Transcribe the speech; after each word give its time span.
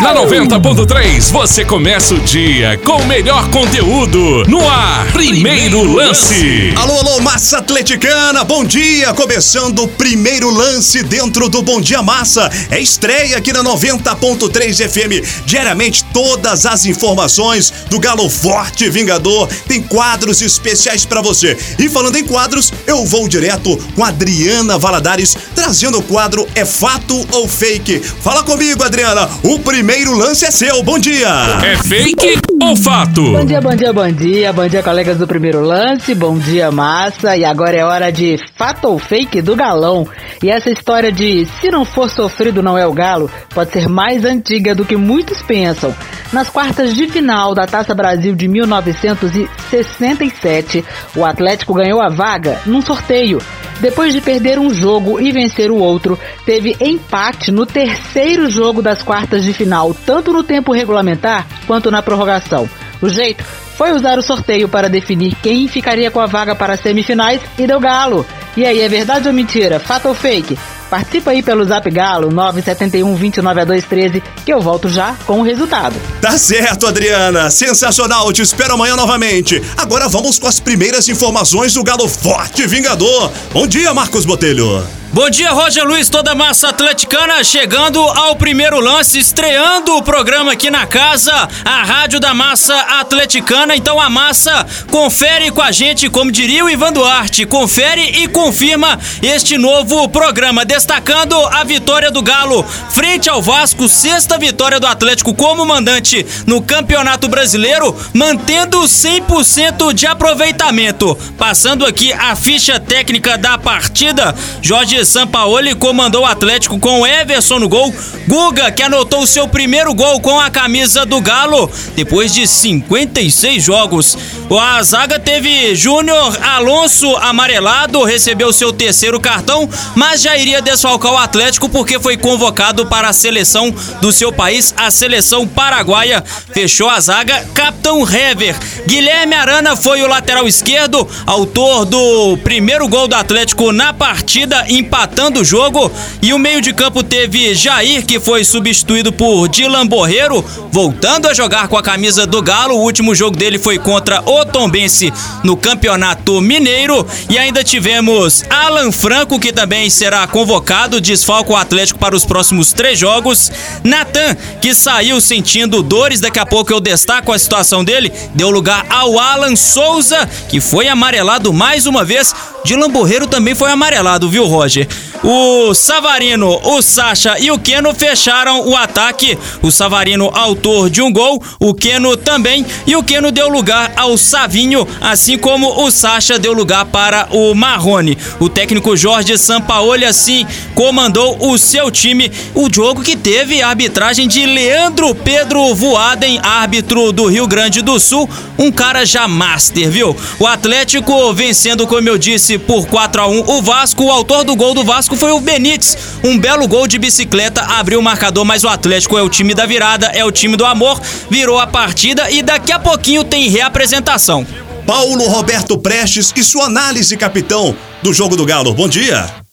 Na 0.00 0.14
90.3 0.14 1.32
você 1.32 1.64
começa 1.64 2.14
o 2.14 2.20
dia 2.20 2.78
com 2.84 2.96
o 2.96 3.06
melhor 3.06 3.48
conteúdo 3.48 4.44
no 4.46 4.68
ar. 4.68 5.10
Primeiro 5.10 5.82
lance. 5.90 6.74
Alô, 6.76 6.98
alô, 6.98 7.20
massa 7.20 7.58
atleticana, 7.58 8.44
bom 8.44 8.62
dia. 8.62 9.14
Começando 9.14 9.84
o 9.84 9.88
primeiro 9.88 10.50
lance 10.50 11.02
dentro 11.02 11.48
do 11.48 11.62
Bom 11.62 11.80
Dia 11.80 12.02
Massa. 12.02 12.50
É 12.70 12.78
estreia 12.78 13.38
aqui 13.38 13.54
na 13.54 13.64
90.3 13.64 14.86
FM. 14.86 15.46
Diariamente 15.46 16.04
todas 16.12 16.66
as 16.66 16.84
informações 16.84 17.72
do 17.88 17.98
Galo 17.98 18.28
Forte 18.28 18.90
Vingador. 18.90 19.48
Tem 19.66 19.82
quadros 19.82 20.42
especiais 20.42 21.06
para 21.06 21.22
você. 21.22 21.56
E 21.78 21.88
falando 21.88 22.16
em 22.16 22.24
quadros, 22.24 22.70
eu 22.86 23.02
vou 23.06 23.26
direto 23.26 23.78
com 23.94 24.04
Adriana 24.04 24.78
Valadares 24.78 25.34
trazendo 25.54 25.98
o 25.98 26.02
quadro 26.02 26.46
É 26.54 26.66
Fato 26.66 27.26
ou 27.32 27.48
Fake. 27.48 28.00
Fala 28.20 28.42
comigo, 28.42 28.84
Adriana. 28.84 29.26
O 29.42 29.58
primeiro 29.58 29.85
lance 29.86 30.44
é 30.44 30.50
seu. 30.50 30.82
Bom 30.82 30.98
dia. 30.98 31.28
É 31.62 31.76
fake 31.76 32.40
ou 32.60 32.76
fato? 32.76 33.22
Bom 33.22 33.44
dia, 33.44 33.60
bom 33.60 33.76
dia, 33.76 33.92
bom 33.92 34.10
dia. 34.10 34.52
Bom 34.52 34.66
dia, 34.66 34.82
colegas 34.82 35.16
do 35.16 35.28
primeiro 35.28 35.60
lance. 35.60 36.12
Bom 36.14 36.36
dia, 36.36 36.72
massa. 36.72 37.36
E 37.36 37.44
agora 37.44 37.76
é 37.76 37.84
hora 37.84 38.10
de 38.10 38.36
fato 38.56 38.88
ou 38.88 38.98
fake 38.98 39.40
do 39.40 39.54
galão. 39.54 40.08
E 40.42 40.50
essa 40.50 40.68
história 40.70 41.12
de 41.12 41.46
se 41.60 41.70
não 41.70 41.84
for 41.84 42.10
sofrido 42.10 42.60
não 42.62 42.76
é 42.76 42.84
o 42.86 42.92
galo 42.92 43.30
pode 43.54 43.70
ser 43.72 43.88
mais 43.88 44.24
antiga 44.24 44.74
do 44.74 44.84
que 44.84 44.96
muitos 44.96 45.40
pensam. 45.42 45.94
Nas 46.32 46.50
quartas 46.50 46.92
de 46.94 47.06
final 47.06 47.54
da 47.54 47.66
Taça 47.66 47.94
Brasil 47.94 48.34
de 48.34 48.48
1967, 48.48 50.84
o 51.14 51.24
Atlético 51.24 51.74
ganhou 51.74 52.02
a 52.02 52.08
vaga 52.08 52.60
num 52.66 52.82
sorteio. 52.82 53.38
Depois 53.80 54.12
de 54.12 54.20
perder 54.20 54.58
um 54.58 54.72
jogo 54.72 55.20
e 55.20 55.30
vencer 55.30 55.70
o 55.70 55.76
outro, 55.76 56.18
teve 56.46 56.76
empate 56.80 57.52
no 57.52 57.66
terceiro 57.66 58.48
jogo 58.48 58.80
das 58.80 59.02
quartas 59.02 59.44
de 59.44 59.52
final, 59.52 59.94
tanto 60.06 60.32
no 60.32 60.42
tempo 60.42 60.72
regulamentar 60.72 61.46
quanto 61.66 61.90
na 61.90 62.02
prorrogação. 62.02 62.68
O 63.02 63.08
jeito 63.08 63.44
foi 63.44 63.92
usar 63.92 64.18
o 64.18 64.22
sorteio 64.22 64.68
para 64.68 64.88
definir 64.88 65.34
quem 65.42 65.68
ficaria 65.68 66.10
com 66.10 66.20
a 66.20 66.26
vaga 66.26 66.54
para 66.54 66.72
as 66.72 66.80
semifinais 66.80 67.42
e 67.58 67.66
deu 67.66 67.78
galo. 67.78 68.24
E 68.56 68.64
aí, 68.64 68.80
é 68.80 68.88
verdade 68.88 69.28
ou 69.28 69.34
mentira? 69.34 69.78
Fato 69.78 70.08
ou 70.08 70.14
fake? 70.14 70.58
Participa 70.88 71.32
aí 71.32 71.42
pelo 71.42 71.64
Zap 71.64 71.90
Galo 71.90 72.30
971 72.30 73.14
29 73.14 74.22
que 74.44 74.52
eu 74.52 74.60
volto 74.60 74.88
já 74.88 75.16
com 75.26 75.40
o 75.40 75.42
resultado. 75.42 75.96
Tá 76.20 76.38
certo, 76.38 76.86
Adriana. 76.86 77.50
Sensacional. 77.50 78.32
Te 78.32 78.42
espero 78.42 78.74
amanhã 78.74 78.96
novamente. 78.96 79.62
Agora 79.76 80.08
vamos 80.08 80.38
com 80.38 80.46
as 80.46 80.60
primeiras 80.60 81.08
informações 81.08 81.74
do 81.74 81.82
Galo 81.82 82.08
Forte 82.08 82.66
Vingador. 82.66 83.32
Bom 83.52 83.66
dia, 83.66 83.92
Marcos 83.92 84.24
Botelho. 84.24 84.86
Bom 85.16 85.30
dia, 85.30 85.50
Roger 85.50 85.82
Luiz, 85.86 86.10
toda 86.10 86.32
a 86.32 86.34
massa 86.34 86.68
atleticana, 86.68 87.42
chegando 87.42 87.98
ao 87.98 88.36
primeiro 88.36 88.78
lance, 88.78 89.18
estreando 89.18 89.96
o 89.96 90.02
programa 90.02 90.52
aqui 90.52 90.68
na 90.68 90.86
casa, 90.86 91.32
a 91.64 91.82
Rádio 91.82 92.20
da 92.20 92.34
Massa 92.34 92.78
Atleticana. 93.00 93.74
Então 93.74 93.98
a 93.98 94.10
massa 94.10 94.66
confere 94.90 95.50
com 95.50 95.62
a 95.62 95.72
gente, 95.72 96.10
como 96.10 96.30
diria 96.30 96.66
o 96.66 96.68
Ivan 96.68 96.92
Duarte, 96.92 97.46
confere 97.46 98.02
e 98.02 98.28
confirma 98.28 99.00
este 99.22 99.56
novo 99.56 100.06
programa, 100.06 100.66
destacando 100.66 101.34
a 101.46 101.64
vitória 101.64 102.10
do 102.10 102.20
Galo 102.20 102.62
frente 102.90 103.30
ao 103.30 103.40
Vasco, 103.40 103.88
sexta 103.88 104.36
vitória 104.36 104.78
do 104.78 104.86
Atlético 104.86 105.32
como 105.32 105.64
mandante 105.64 106.26
no 106.46 106.60
Campeonato 106.60 107.26
Brasileiro, 107.26 107.96
mantendo 108.12 108.82
100% 108.82 109.94
de 109.94 110.06
aproveitamento. 110.06 111.18
Passando 111.38 111.86
aqui 111.86 112.12
a 112.12 112.36
ficha 112.36 112.78
técnica 112.78 113.38
da 113.38 113.56
partida, 113.56 114.34
Jorge 114.60 115.05
Sampaoli 115.06 115.74
comandou 115.74 116.22
o 116.22 116.26
Atlético 116.26 116.78
com 116.78 117.06
Everson 117.06 117.60
no 117.60 117.68
gol. 117.68 117.94
Guga, 118.26 118.70
que 118.72 118.82
anotou 118.82 119.22
o 119.22 119.26
seu 119.26 119.46
primeiro 119.46 119.94
gol 119.94 120.20
com 120.20 120.38
a 120.40 120.50
camisa 120.50 121.06
do 121.06 121.20
Galo, 121.20 121.70
depois 121.94 122.34
de 122.34 122.46
56 122.46 123.62
jogos. 123.62 124.18
A 124.60 124.82
zaga 124.82 125.18
teve 125.18 125.74
Júnior 125.74 126.36
Alonso 126.42 127.14
amarelado, 127.16 128.02
recebeu 128.02 128.52
seu 128.52 128.72
terceiro 128.72 129.20
cartão, 129.20 129.68
mas 129.94 130.22
já 130.22 130.36
iria 130.36 130.60
desfalcar 130.60 131.12
o 131.12 131.18
Atlético 131.18 131.68
porque 131.68 132.00
foi 132.00 132.16
convocado 132.16 132.86
para 132.86 133.08
a 133.08 133.12
seleção 133.12 133.72
do 134.00 134.10
seu 134.10 134.32
país, 134.32 134.74
a 134.76 134.90
seleção 134.90 135.46
paraguaia. 135.46 136.22
Fechou 136.52 136.88
a 136.88 136.98
zaga, 136.98 137.46
capitão 137.54 138.02
Hever. 138.02 138.56
Guilherme 138.86 139.34
Arana 139.34 139.76
foi 139.76 140.02
o 140.02 140.08
lateral 140.08 140.48
esquerdo, 140.48 141.08
autor 141.26 141.84
do 141.84 142.36
primeiro 142.38 142.88
gol 142.88 143.06
do 143.06 143.14
Atlético 143.14 143.72
na 143.72 143.92
partida, 143.92 144.64
empatando 144.96 145.40
o 145.40 145.44
jogo. 145.44 145.92
E 146.22 146.32
o 146.32 146.38
meio 146.38 146.62
de 146.62 146.72
campo 146.72 147.02
teve 147.02 147.54
Jair, 147.54 148.04
que 148.06 148.18
foi 148.18 148.44
substituído 148.44 149.12
por 149.12 149.46
Dylan 149.46 149.86
Borreiro, 149.86 150.42
voltando 150.72 151.28
a 151.28 151.34
jogar 151.34 151.68
com 151.68 151.76
a 151.76 151.82
camisa 151.82 152.26
do 152.26 152.40
Galo. 152.40 152.76
O 152.76 152.82
último 152.82 153.14
jogo 153.14 153.36
dele 153.36 153.58
foi 153.58 153.78
contra 153.78 154.22
o 154.24 154.44
Tombense 154.46 155.12
no 155.44 155.54
Campeonato 155.54 156.40
Mineiro. 156.40 157.06
E 157.28 157.36
ainda 157.36 157.62
tivemos 157.62 158.42
Alan 158.48 158.90
Franco, 158.90 159.38
que 159.38 159.52
também 159.52 159.90
será 159.90 160.26
convocado, 160.26 161.00
desfalca 161.00 161.52
o 161.52 161.56
Atlético 161.56 161.98
para 161.98 162.16
os 162.16 162.24
próximos 162.24 162.72
três 162.72 162.98
jogos. 162.98 163.52
Natan, 163.84 164.34
que 164.62 164.74
saiu 164.74 165.20
sentindo 165.20 165.82
dores, 165.82 166.20
daqui 166.20 166.38
a 166.38 166.46
pouco 166.46 166.72
eu 166.72 166.80
destaco 166.80 167.32
a 167.32 167.38
situação 167.38 167.84
dele, 167.84 168.10
deu 168.34 168.48
lugar 168.48 168.86
ao 168.88 169.18
Alan 169.18 169.54
Souza, 169.56 170.26
que 170.48 170.58
foi 170.58 170.88
amarelado 170.88 171.52
mais 171.52 171.86
uma 171.86 172.02
vez. 172.02 172.34
Dylan 172.66 172.90
Borreiro 172.90 173.28
também 173.28 173.54
foi 173.54 173.70
amarelado, 173.70 174.28
viu, 174.28 174.44
Roger? 174.44 174.88
O 175.22 175.74
Savarino, 175.74 176.60
o 176.62 176.82
Sacha 176.82 177.38
e 177.38 177.50
o 177.50 177.58
Keno 177.58 177.94
fecharam 177.94 178.66
o 178.68 178.76
ataque. 178.76 179.38
O 179.62 179.70
Savarino, 179.70 180.30
autor 180.32 180.90
de 180.90 181.00
um 181.02 181.12
gol, 181.12 181.42
o 181.58 181.74
Keno 181.74 182.16
também. 182.16 182.64
E 182.86 182.94
o 182.94 183.02
Keno 183.02 183.32
deu 183.32 183.48
lugar 183.48 183.92
ao 183.96 184.16
Savinho, 184.16 184.86
assim 185.00 185.38
como 185.38 185.84
o 185.84 185.90
Sacha 185.90 186.38
deu 186.38 186.52
lugar 186.52 186.84
para 186.86 187.28
o 187.30 187.54
Marrone. 187.54 188.16
O 188.38 188.48
técnico 188.48 188.96
Jorge 188.96 189.36
Sampaoli, 189.38 190.04
assim, 190.04 190.46
comandou 190.74 191.36
o 191.40 191.58
seu 191.58 191.90
time. 191.90 192.30
O 192.54 192.72
jogo 192.72 193.02
que 193.02 193.16
teve 193.16 193.62
a 193.62 193.68
arbitragem 193.68 194.28
de 194.28 194.44
Leandro 194.44 195.14
Pedro 195.14 195.74
Voaden, 195.74 196.40
árbitro 196.42 197.12
do 197.12 197.26
Rio 197.26 197.46
Grande 197.46 197.82
do 197.82 197.98
Sul. 197.98 198.28
Um 198.58 198.70
cara 198.70 199.04
já 199.04 199.26
master, 199.26 199.90
viu? 199.90 200.16
O 200.38 200.46
Atlético 200.46 201.32
vencendo, 201.32 201.86
como 201.86 202.08
eu 202.08 202.18
disse, 202.18 202.58
por 202.58 202.86
4 202.86 203.22
a 203.22 203.26
1 203.28 203.50
o 203.50 203.62
Vasco. 203.62 204.04
O 204.04 204.10
autor 204.10 204.44
do 204.44 204.54
gol 204.54 204.74
do 204.74 204.84
Vasco 204.84 205.05
foi 205.14 205.30
o 205.32 205.40
Benítez. 205.40 205.98
Um 206.24 206.38
belo 206.38 206.66
gol 206.66 206.86
de 206.86 206.98
bicicleta 206.98 207.60
abriu 207.60 208.00
o 208.00 208.02
marcador, 208.02 208.46
mas 208.46 208.64
o 208.64 208.68
Atlético 208.68 209.18
é 209.18 209.22
o 209.22 209.28
time 209.28 209.52
da 209.52 209.66
virada, 209.66 210.06
é 210.06 210.24
o 210.24 210.32
time 210.32 210.56
do 210.56 210.64
amor. 210.64 210.98
Virou 211.30 211.58
a 211.58 211.66
partida 211.66 212.30
e 212.30 212.40
daqui 212.40 212.72
a 212.72 212.78
pouquinho 212.78 213.22
tem 213.22 213.50
reapresentação. 213.50 214.46
Paulo 214.86 215.28
Roberto 215.28 215.76
Prestes 215.76 216.32
e 216.34 216.42
sua 216.42 216.64
análise, 216.64 217.16
capitão, 217.16 217.76
do 218.02 218.14
jogo 218.14 218.36
do 218.36 218.46
Galo. 218.46 218.72
Bom 218.72 218.88
dia. 218.88 219.45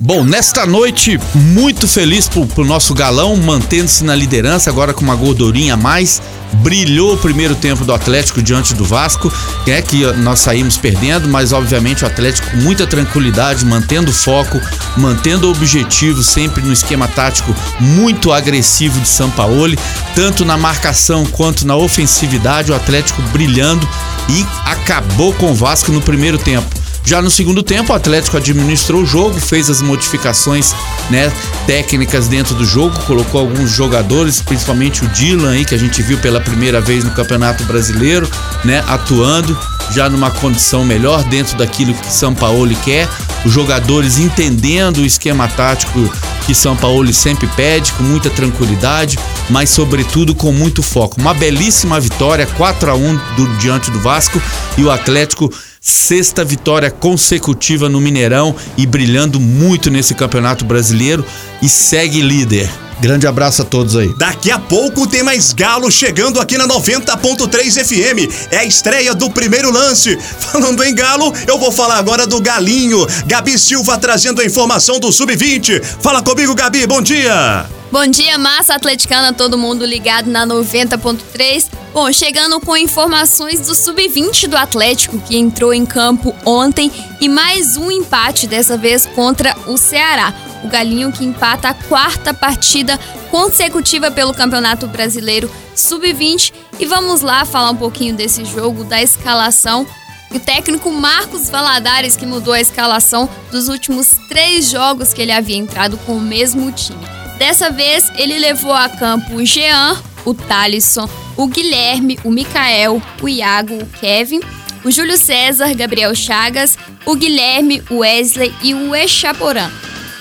Bom, 0.00 0.22
nesta 0.22 0.64
noite, 0.64 1.18
muito 1.34 1.88
feliz 1.88 2.28
pro, 2.28 2.46
pro 2.46 2.64
nosso 2.64 2.94
galão, 2.94 3.34
mantendo-se 3.36 4.04
na 4.04 4.14
liderança, 4.14 4.70
agora 4.70 4.94
com 4.94 5.02
uma 5.02 5.16
gordurinha 5.16 5.74
a 5.74 5.76
mais. 5.76 6.22
Brilhou 6.62 7.14
o 7.14 7.18
primeiro 7.18 7.56
tempo 7.56 7.84
do 7.84 7.92
Atlético 7.92 8.40
diante 8.40 8.74
do 8.74 8.84
Vasco, 8.84 9.30
é 9.66 9.82
que 9.82 10.06
nós 10.18 10.38
saímos 10.38 10.76
perdendo, 10.76 11.28
mas 11.28 11.52
obviamente 11.52 12.04
o 12.04 12.06
Atlético 12.06 12.48
com 12.48 12.58
muita 12.58 12.86
tranquilidade, 12.86 13.66
mantendo 13.66 14.12
o 14.12 14.14
foco, 14.14 14.60
mantendo 14.96 15.48
o 15.48 15.50
objetivo 15.50 16.22
sempre 16.22 16.62
no 16.62 16.72
esquema 16.72 17.08
tático 17.08 17.52
muito 17.80 18.32
agressivo 18.32 19.00
de 19.00 19.08
Sampaoli, 19.08 19.76
tanto 20.14 20.44
na 20.44 20.56
marcação 20.56 21.26
quanto 21.26 21.66
na 21.66 21.74
ofensividade, 21.74 22.70
o 22.70 22.74
Atlético 22.74 23.20
brilhando 23.32 23.86
e 24.28 24.46
acabou 24.64 25.34
com 25.34 25.50
o 25.50 25.54
Vasco 25.54 25.90
no 25.90 26.00
primeiro 26.00 26.38
tempo. 26.38 26.87
Já 27.08 27.22
no 27.22 27.30
segundo 27.30 27.62
tempo, 27.62 27.90
o 27.90 27.96
Atlético 27.96 28.36
administrou 28.36 29.00
o 29.00 29.06
jogo, 29.06 29.40
fez 29.40 29.70
as 29.70 29.80
modificações 29.80 30.74
né, 31.08 31.32
técnicas 31.66 32.28
dentro 32.28 32.54
do 32.54 32.66
jogo, 32.66 33.00
colocou 33.06 33.40
alguns 33.40 33.70
jogadores, 33.70 34.42
principalmente 34.42 35.02
o 35.02 35.08
Dylan 35.08 35.52
aí, 35.52 35.64
que 35.64 35.74
a 35.74 35.78
gente 35.78 36.02
viu 36.02 36.18
pela 36.18 36.38
primeira 36.38 36.82
vez 36.82 37.04
no 37.04 37.10
Campeonato 37.12 37.64
Brasileiro, 37.64 38.28
né, 38.62 38.84
atuando 38.86 39.58
já 39.90 40.10
numa 40.10 40.30
condição 40.30 40.84
melhor 40.84 41.24
dentro 41.24 41.56
daquilo 41.56 41.94
que 41.94 42.12
São 42.12 42.34
Paulo 42.34 42.76
quer, 42.84 43.08
os 43.42 43.50
jogadores 43.50 44.18
entendendo 44.18 44.98
o 44.98 45.06
esquema 45.06 45.48
tático 45.48 46.12
que 46.44 46.54
São 46.54 46.76
Paulo 46.76 47.10
sempre 47.14 47.46
pede, 47.56 47.90
com 47.92 48.02
muita 48.02 48.28
tranquilidade, 48.28 49.18
mas 49.48 49.70
sobretudo 49.70 50.34
com 50.34 50.52
muito 50.52 50.82
foco. 50.82 51.18
Uma 51.18 51.32
belíssima 51.32 51.98
vitória, 51.98 52.46
4 52.46 52.90
a 52.90 52.94
1 52.94 53.16
do, 53.34 53.48
diante 53.56 53.90
do 53.90 53.98
Vasco 53.98 54.42
e 54.76 54.84
o 54.84 54.90
Atlético 54.90 55.50
sexta 55.88 56.44
vitória 56.44 56.90
consecutiva 56.90 57.88
no 57.88 58.00
Mineirão 58.00 58.54
e 58.76 58.86
brilhando 58.86 59.40
muito 59.40 59.90
nesse 59.90 60.14
Campeonato 60.14 60.64
Brasileiro 60.64 61.24
e 61.62 61.68
segue 61.68 62.20
líder. 62.20 62.87
Grande 63.00 63.28
abraço 63.28 63.62
a 63.62 63.64
todos 63.64 63.94
aí. 63.94 64.12
Daqui 64.16 64.50
a 64.50 64.58
pouco 64.58 65.06
tem 65.06 65.22
mais 65.22 65.52
Galo 65.52 65.90
chegando 65.90 66.40
aqui 66.40 66.58
na 66.58 66.66
90.3 66.66 67.84
FM. 67.84 68.50
É 68.50 68.58
a 68.58 68.64
estreia 68.64 69.14
do 69.14 69.30
primeiro 69.30 69.70
lance. 69.70 70.18
Falando 70.18 70.82
em 70.82 70.94
Galo, 70.94 71.32
eu 71.46 71.58
vou 71.58 71.70
falar 71.70 71.96
agora 71.96 72.26
do 72.26 72.40
Galinho. 72.40 73.06
Gabi 73.26 73.56
Silva 73.56 73.96
trazendo 73.98 74.40
a 74.40 74.44
informação 74.44 74.98
do 74.98 75.12
Sub-20. 75.12 75.82
Fala 76.00 76.22
comigo, 76.22 76.54
Gabi, 76.56 76.86
bom 76.86 77.00
dia. 77.00 77.66
Bom 77.90 78.06
dia, 78.06 78.36
massa 78.36 78.74
atleticana, 78.74 79.32
todo 79.32 79.56
mundo 79.56 79.86
ligado 79.86 80.28
na 80.28 80.46
90.3. 80.46 81.66
Bom, 81.94 82.12
chegando 82.12 82.60
com 82.60 82.76
informações 82.76 83.60
do 83.60 83.74
sub-20 83.74 84.46
do 84.46 84.58
Atlético 84.58 85.18
que 85.18 85.38
entrou 85.38 85.72
em 85.72 85.86
campo 85.86 86.34
ontem 86.44 86.92
e 87.18 87.30
mais 87.30 87.78
um 87.78 87.90
empate 87.90 88.46
dessa 88.46 88.76
vez 88.76 89.06
contra 89.06 89.56
o 89.66 89.78
Ceará. 89.78 90.34
O 90.64 90.68
Galinho 90.68 91.12
que 91.12 91.24
empata 91.24 91.68
a 91.68 91.74
quarta 91.74 92.34
partida 92.34 92.98
consecutiva 93.30 94.10
pelo 94.10 94.34
Campeonato 94.34 94.86
Brasileiro 94.86 95.50
Sub-20 95.74 96.52
e 96.78 96.86
vamos 96.86 97.20
lá 97.20 97.44
falar 97.44 97.70
um 97.70 97.76
pouquinho 97.76 98.14
desse 98.14 98.44
jogo, 98.44 98.84
da 98.84 99.00
escalação 99.00 99.86
o 100.30 100.38
técnico 100.38 100.92
Marcos 100.92 101.48
Valadares, 101.48 102.16
que 102.16 102.26
mudou 102.26 102.52
a 102.52 102.60
escalação 102.60 103.28
dos 103.50 103.68
últimos 103.68 104.10
três 104.28 104.70
jogos 104.70 105.14
que 105.14 105.22
ele 105.22 105.32
havia 105.32 105.56
entrado 105.56 105.96
com 105.98 106.16
o 106.16 106.20
mesmo 106.20 106.70
time. 106.70 107.00
Dessa 107.38 107.70
vez, 107.70 108.10
ele 108.16 108.38
levou 108.38 108.72
a 108.72 108.88
campo 108.88 109.36
o 109.36 109.46
Jean, 109.46 109.96
o 110.24 110.34
Thalisson, 110.34 111.08
o 111.36 111.46
Guilherme, 111.46 112.18
o 112.24 112.30
Mikael, 112.30 113.00
o 113.22 113.28
Iago, 113.28 113.74
o 113.74 113.86
Kevin, 113.86 114.40
o 114.84 114.90
Júlio 114.90 115.16
César, 115.16 115.74
Gabriel 115.74 116.14
Chagas, 116.14 116.76
o 117.06 117.14
Guilherme, 117.14 117.82
o 117.88 117.98
Wesley 117.98 118.52
e 118.62 118.74
o 118.74 118.94
Echaporã. 118.94 119.70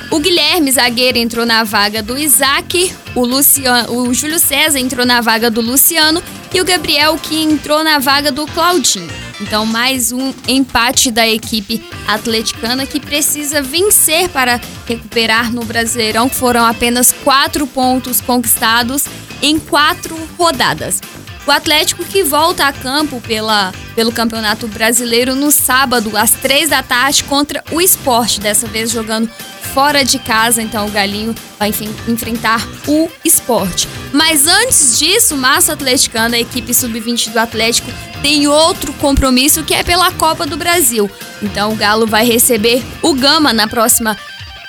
O 0.09 0.19
Guilherme, 0.19 0.71
zagueiro, 0.71 1.17
entrou 1.17 1.45
na 1.45 1.65
vaga 1.65 2.01
do 2.01 2.17
Isaac, 2.17 2.95
o, 3.13 3.25
Luciano, 3.25 3.91
o 3.99 4.13
Júlio 4.13 4.39
César 4.39 4.79
entrou 4.79 5.05
na 5.05 5.19
vaga 5.19 5.51
do 5.51 5.59
Luciano 5.59 6.23
e 6.53 6.61
o 6.61 6.65
Gabriel, 6.65 7.17
que 7.21 7.43
entrou 7.43 7.83
na 7.83 7.99
vaga 7.99 8.31
do 8.31 8.47
Claudinho. 8.47 9.09
Então, 9.41 9.65
mais 9.65 10.13
um 10.13 10.33
empate 10.47 11.11
da 11.11 11.27
equipe 11.27 11.83
atleticana 12.07 12.85
que 12.85 13.01
precisa 13.01 13.61
vencer 13.61 14.29
para 14.29 14.61
recuperar 14.87 15.51
no 15.51 15.65
Brasileirão, 15.65 16.29
foram 16.29 16.65
apenas 16.65 17.11
quatro 17.11 17.67
pontos 17.67 18.21
conquistados 18.21 19.05
em 19.41 19.59
quatro 19.59 20.17
rodadas. 20.37 21.01
O 21.45 21.51
Atlético 21.51 22.03
que 22.03 22.23
volta 22.23 22.65
a 22.65 22.73
campo 22.73 23.21
pela, 23.21 23.73
pelo 23.93 24.11
Campeonato 24.11 24.67
Brasileiro 24.67 25.35
no 25.35 25.51
sábado, 25.51 26.15
às 26.17 26.31
três 26.31 26.69
da 26.69 26.81
tarde, 26.81 27.23
contra 27.25 27.63
o 27.71 27.81
Esporte, 27.81 28.39
dessa 28.39 28.67
vez 28.67 28.91
jogando 28.91 29.29
fora 29.77 30.03
de 30.03 30.17
casa, 30.17 30.59
então 30.59 30.87
o 30.87 30.89
Galinho 30.89 31.35
vai 31.59 31.71
enfrentar 32.07 32.67
o 32.87 33.07
esporte. 33.23 33.87
Mas 34.11 34.47
antes 34.47 34.97
disso, 34.97 35.37
Massa 35.37 35.73
Atleticana, 35.73 36.35
a 36.35 36.39
equipe 36.39 36.73
sub-20 36.73 37.29
do 37.29 37.37
Atlético, 37.37 37.91
tem 38.23 38.47
outro 38.47 38.91
compromisso 38.93 39.63
que 39.63 39.75
é 39.75 39.83
pela 39.83 40.11
Copa 40.11 40.47
do 40.47 40.57
Brasil. 40.57 41.07
Então 41.43 41.73
o 41.73 41.75
Galo 41.75 42.07
vai 42.07 42.25
receber 42.25 42.83
o 43.03 43.13
Gama 43.13 43.53
na 43.53 43.67
próxima 43.67 44.17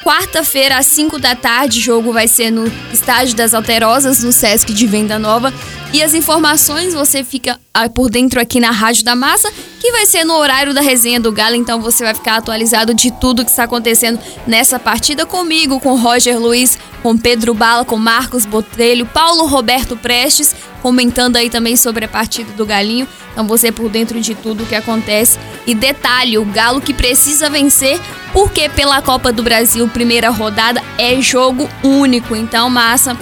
quarta-feira, 0.04 0.78
às 0.78 0.86
5 0.86 1.18
da 1.18 1.34
tarde. 1.34 1.78
O 1.78 1.82
jogo 1.82 2.12
vai 2.12 2.28
ser 2.28 2.50
no 2.50 2.70
Estádio 2.92 3.34
das 3.36 3.54
Alterosas, 3.54 4.22
no 4.22 4.32
Sesc 4.32 4.72
de 4.72 4.86
Venda 4.86 5.18
Nova. 5.18 5.52
E 5.92 6.02
as 6.02 6.12
informações 6.12 6.92
você 6.92 7.24
fica 7.24 7.58
ah, 7.72 7.88
por 7.88 8.10
dentro 8.10 8.38
aqui 8.38 8.60
na 8.60 8.70
Rádio 8.70 9.04
da 9.04 9.16
Massa, 9.16 9.50
que 9.80 9.90
vai 9.90 10.04
ser 10.04 10.22
no 10.22 10.34
horário 10.34 10.74
da 10.74 10.82
resenha 10.82 11.18
do 11.18 11.32
Galo, 11.32 11.54
então 11.54 11.80
você 11.80 12.04
vai 12.04 12.14
ficar 12.14 12.36
atualizado 12.36 12.92
de 12.92 13.10
tudo 13.10 13.42
que 13.42 13.50
está 13.50 13.64
acontecendo 13.64 14.20
nessa 14.46 14.78
partida 14.78 15.24
comigo, 15.24 15.80
com 15.80 15.96
Roger 15.96 16.38
Luiz, 16.38 16.78
com 17.02 17.16
Pedro 17.16 17.54
Bala, 17.54 17.86
com 17.86 17.96
Marcos 17.96 18.44
Botelho, 18.44 19.06
Paulo 19.06 19.46
Roberto 19.46 19.96
Prestes, 19.96 20.54
comentando 20.82 21.36
aí 21.36 21.50
também 21.50 21.76
sobre 21.76 22.04
a 22.04 22.08
partida 22.08 22.52
do 22.52 22.66
Galinho. 22.66 23.06
Então 23.32 23.46
você 23.46 23.70
por 23.70 23.88
dentro 23.88 24.20
de 24.20 24.34
tudo 24.34 24.66
que 24.66 24.74
acontece. 24.74 25.38
E 25.66 25.74
detalhe, 25.74 26.38
o 26.38 26.44
Galo 26.44 26.80
que 26.80 26.94
precisa 26.94 27.50
vencer, 27.50 28.00
porque 28.32 28.68
pela 28.68 29.02
Copa 29.02 29.32
do 29.32 29.42
Brasil, 29.42 29.86
primeira 29.88 30.30
rodada, 30.30 30.82
é 30.96 31.20
jogo 31.20 31.68
único. 31.82 32.34
Então, 32.34 32.68
massa 32.68 33.16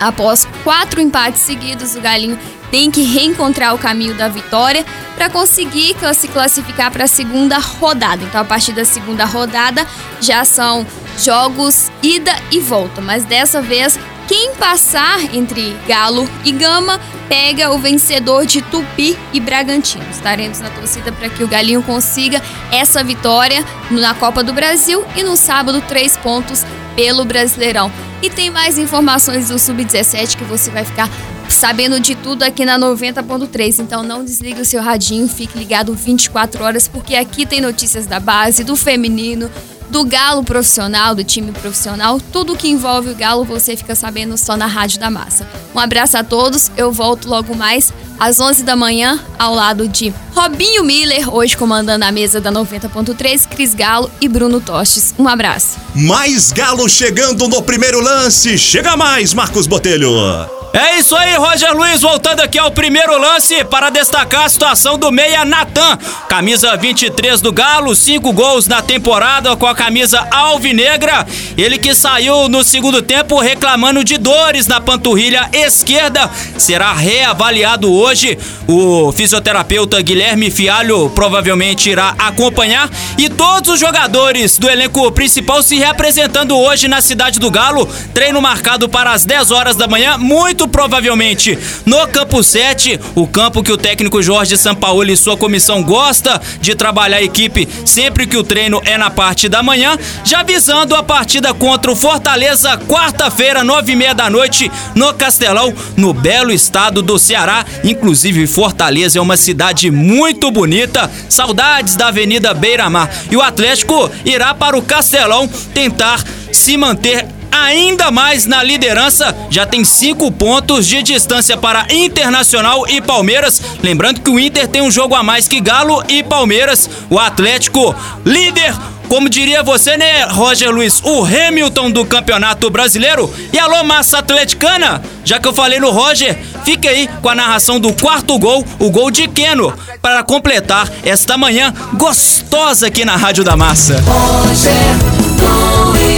Após 0.00 0.46
quatro 0.62 1.00
empates 1.00 1.42
seguidos, 1.42 1.94
o 1.94 2.00
Galinho 2.00 2.38
tem 2.70 2.90
que 2.90 3.02
reencontrar 3.02 3.74
o 3.74 3.78
caminho 3.78 4.14
da 4.14 4.28
vitória 4.28 4.84
para 5.14 5.30
conseguir 5.30 5.94
se 6.14 6.28
classificar 6.28 6.90
para 6.90 7.04
a 7.04 7.08
segunda 7.08 7.58
rodada. 7.58 8.24
Então, 8.24 8.40
a 8.40 8.44
partir 8.44 8.72
da 8.72 8.84
segunda 8.84 9.24
rodada 9.24 9.86
já 10.20 10.44
são 10.44 10.84
jogos 11.18 11.90
ida 12.02 12.34
e 12.50 12.60
volta, 12.60 13.00
mas 13.00 13.24
dessa 13.24 13.60
vez 13.60 13.98
quem 14.26 14.54
passar 14.54 15.34
entre 15.34 15.76
Galo 15.86 16.28
e 16.44 16.52
Gama 16.52 16.98
pega 17.28 17.70
o 17.70 17.78
vencedor 17.78 18.46
de 18.46 18.62
Tupi 18.62 19.18
e 19.32 19.40
Bragantino. 19.40 20.04
Estaremos 20.10 20.60
na 20.60 20.70
torcida 20.70 21.12
para 21.12 21.28
que 21.28 21.44
o 21.44 21.48
Galinho 21.48 21.82
consiga 21.82 22.42
essa 22.72 23.04
vitória 23.04 23.64
na 23.90 24.14
Copa 24.14 24.42
do 24.42 24.52
Brasil 24.52 25.04
e 25.14 25.22
no 25.22 25.36
sábado 25.36 25.82
três 25.82 26.16
pontos 26.16 26.64
pelo 26.96 27.24
Brasileirão. 27.24 27.92
E 28.22 28.30
tem 28.30 28.50
mais 28.50 28.78
informações 28.78 29.48
do 29.48 29.58
Sub-17 29.58 30.36
que 30.36 30.44
você 30.44 30.70
vai 30.70 30.84
ficar 30.84 31.10
sabendo 31.48 32.00
de 32.00 32.14
tudo 32.14 32.42
aqui 32.42 32.64
na 32.64 32.78
90.3. 32.78 33.80
Então 33.80 34.02
não 34.02 34.24
desligue 34.24 34.60
o 34.60 34.64
seu 34.64 34.80
radinho, 34.82 35.28
fique 35.28 35.58
ligado 35.58 35.94
24 35.94 36.64
horas, 36.64 36.88
porque 36.88 37.14
aqui 37.14 37.44
tem 37.44 37.60
notícias 37.60 38.06
da 38.06 38.18
base, 38.18 38.64
do 38.64 38.76
feminino, 38.76 39.50
do 39.90 40.04
galo 40.04 40.42
profissional, 40.42 41.14
do 41.14 41.24
time 41.24 41.52
profissional, 41.52 42.20
tudo 42.32 42.56
que 42.56 42.68
envolve 42.68 43.10
o 43.10 43.14
galo 43.14 43.44
você 43.44 43.76
fica 43.76 43.94
sabendo 43.94 44.36
só 44.36 44.56
na 44.56 44.66
Rádio 44.66 44.98
da 44.98 45.10
Massa. 45.10 45.46
Um 45.74 45.78
abraço 45.78 46.16
a 46.16 46.24
todos, 46.24 46.70
eu 46.76 46.92
volto 46.92 47.28
logo 47.28 47.54
mais 47.54 47.92
às 48.18 48.40
11 48.40 48.62
da 48.62 48.76
manhã 48.76 49.20
ao 49.38 49.54
lado 49.54 49.88
de 49.88 50.12
Robinho 50.34 50.84
Miller, 50.84 51.32
hoje 51.32 51.56
comandando 51.56 52.04
a 52.04 52.12
mesa 52.12 52.40
da 52.40 52.50
90.3, 52.50 53.48
Cris 53.48 53.74
Galo 53.74 54.10
e 54.20 54.28
Bruno 54.28 54.60
Tostes. 54.60 55.14
Um 55.18 55.28
abraço. 55.28 55.76
Mais 55.94 56.52
galo 56.52 56.88
chegando 56.88 57.48
no 57.48 57.62
primeiro 57.62 58.00
lance. 58.00 58.58
Chega 58.58 58.96
mais, 58.96 59.34
Marcos 59.34 59.66
Botelho. 59.66 60.63
É 60.74 60.98
isso 60.98 61.14
aí, 61.14 61.36
Roger 61.36 61.72
Luiz, 61.72 62.02
voltando 62.02 62.40
aqui 62.40 62.58
ao 62.58 62.68
primeiro 62.68 63.16
lance 63.16 63.62
para 63.62 63.90
destacar 63.90 64.44
a 64.44 64.48
situação 64.48 64.98
do 64.98 65.12
meia 65.12 65.44
Natan. 65.44 65.96
Camisa 66.28 66.76
23 66.76 67.40
do 67.40 67.52
Galo, 67.52 67.94
cinco 67.94 68.32
gols 68.32 68.66
na 68.66 68.82
temporada 68.82 69.54
com 69.54 69.68
a 69.68 69.74
camisa 69.74 70.26
alvinegra. 70.32 71.24
Ele 71.56 71.78
que 71.78 71.94
saiu 71.94 72.48
no 72.48 72.64
segundo 72.64 73.00
tempo 73.00 73.38
reclamando 73.38 74.02
de 74.02 74.18
dores 74.18 74.66
na 74.66 74.80
panturrilha 74.80 75.48
esquerda, 75.52 76.28
será 76.58 76.92
reavaliado 76.92 77.92
hoje. 77.92 78.36
O 78.66 79.12
fisioterapeuta 79.12 80.02
Guilherme 80.02 80.50
Fialho 80.50 81.08
provavelmente 81.10 81.88
irá 81.88 82.16
acompanhar 82.18 82.90
e 83.16 83.28
todos 83.28 83.74
os 83.74 83.78
jogadores 83.78 84.58
do 84.58 84.68
elenco 84.68 85.12
principal 85.12 85.62
se 85.62 85.76
representando 85.76 86.58
hoje 86.58 86.88
na 86.88 87.00
cidade 87.00 87.38
do 87.38 87.48
Galo. 87.48 87.86
Treino 88.12 88.42
marcado 88.42 88.88
para 88.88 89.12
as 89.12 89.24
10 89.24 89.52
horas 89.52 89.76
da 89.76 89.86
manhã, 89.86 90.18
muito 90.18 90.63
muito 90.64 90.68
provavelmente 90.68 91.58
no 91.84 92.06
campo 92.08 92.42
7, 92.42 92.98
o 93.14 93.26
campo 93.26 93.62
que 93.62 93.72
o 93.72 93.76
técnico 93.76 94.22
Jorge 94.22 94.56
Sampaoli 94.56 95.12
e 95.12 95.16
sua 95.16 95.36
comissão 95.36 95.82
gosta 95.82 96.40
de 96.60 96.74
trabalhar 96.74 97.18
a 97.18 97.22
equipe 97.22 97.68
sempre 97.84 98.26
que 98.26 98.36
o 98.36 98.42
treino 98.42 98.80
é 98.84 98.96
na 98.96 99.10
parte 99.10 99.48
da 99.48 99.62
manhã, 99.62 99.98
já 100.24 100.42
visando 100.42 100.94
a 100.94 101.02
partida 101.02 101.52
contra 101.52 101.90
o 101.90 101.96
Fortaleza, 101.96 102.76
quarta-feira, 102.78 103.62
nove 103.62 103.92
e 103.92 103.96
meia 103.96 104.14
da 104.14 104.30
noite, 104.30 104.70
no 104.94 105.12
Castelão, 105.14 105.74
no 105.96 106.12
belo 106.12 106.52
estado 106.52 107.02
do 107.02 107.18
Ceará. 107.18 107.64
Inclusive, 107.82 108.46
Fortaleza 108.46 109.18
é 109.18 109.22
uma 109.22 109.36
cidade 109.36 109.90
muito 109.90 110.50
bonita, 110.50 111.10
saudades 111.28 111.96
da 111.96 112.08
Avenida 112.08 112.54
Beira 112.54 112.88
Mar. 112.88 113.10
E 113.30 113.36
o 113.36 113.42
Atlético 113.42 114.10
irá 114.24 114.54
para 114.54 114.76
o 114.76 114.82
Castelão 114.82 115.48
tentar 115.72 116.22
se 116.52 116.76
manter 116.76 117.26
ainda 117.54 118.10
mais 118.10 118.46
na 118.46 118.62
liderança. 118.62 119.34
Já 119.48 119.64
tem 119.64 119.84
cinco 119.84 120.30
pontos 120.30 120.86
de 120.86 121.02
distância 121.02 121.56
para 121.56 121.86
Internacional 121.90 122.86
e 122.88 123.00
Palmeiras. 123.00 123.60
Lembrando 123.82 124.20
que 124.20 124.30
o 124.30 124.40
Inter 124.40 124.66
tem 124.66 124.82
um 124.82 124.90
jogo 124.90 125.14
a 125.14 125.22
mais 125.22 125.46
que 125.46 125.60
Galo 125.60 126.02
e 126.08 126.22
Palmeiras. 126.22 126.90
O 127.08 127.18
Atlético, 127.18 127.94
líder 128.24 128.74
como 129.08 129.28
diria 129.28 129.62
você, 129.62 129.96
né, 129.96 130.24
Roger 130.24 130.70
Luiz, 130.70 131.00
o 131.04 131.24
Hamilton 131.24 131.90
do 131.90 132.04
Campeonato 132.04 132.70
Brasileiro. 132.70 133.32
E 133.52 133.58
alô, 133.58 133.84
massa 133.84 134.18
atleticana, 134.18 135.02
já 135.24 135.38
que 135.38 135.46
eu 135.46 135.52
falei 135.52 135.78
no 135.78 135.90
Roger, 135.90 136.36
fique 136.64 136.88
aí 136.88 137.08
com 137.20 137.28
a 137.28 137.34
narração 137.34 137.78
do 137.78 137.92
quarto 137.92 138.38
gol, 138.38 138.64
o 138.78 138.90
gol 138.90 139.10
de 139.10 139.28
Keno, 139.28 139.72
para 140.00 140.22
completar 140.22 140.90
esta 141.04 141.36
manhã 141.36 141.72
gostosa 141.92 142.86
aqui 142.86 143.04
na 143.04 143.14
Rádio 143.14 143.44
da 143.44 143.56
Massa. 143.56 144.02
Roger 144.06 145.23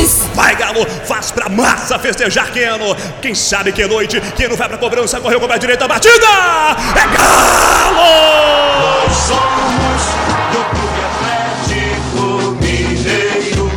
Luiz. 0.07 0.29
Vai, 0.35 0.55
Galo, 0.55 0.87
faz 1.07 1.31
pra 1.31 1.49
massa 1.49 1.99
festejar 1.99 2.53
Keno. 2.53 2.95
Quem 3.21 3.35
sabe 3.35 3.73
que 3.73 3.85
noite, 3.87 4.21
Keno 4.37 4.57
vai 4.57 4.69
pra 4.69 4.79
cobrança, 4.79 5.21
correu 5.21 5.41
com 5.41 5.51
a 5.53 5.57
direita, 5.57 5.89
batida! 5.89 6.27
É 6.95 7.07
Galo! 7.17 7.97
Nós 8.81 9.17
somos 9.17 10.03
do 10.53 10.61
Clube 10.77 11.01
Atlético 11.65 12.57
Mineiro. 12.61 13.71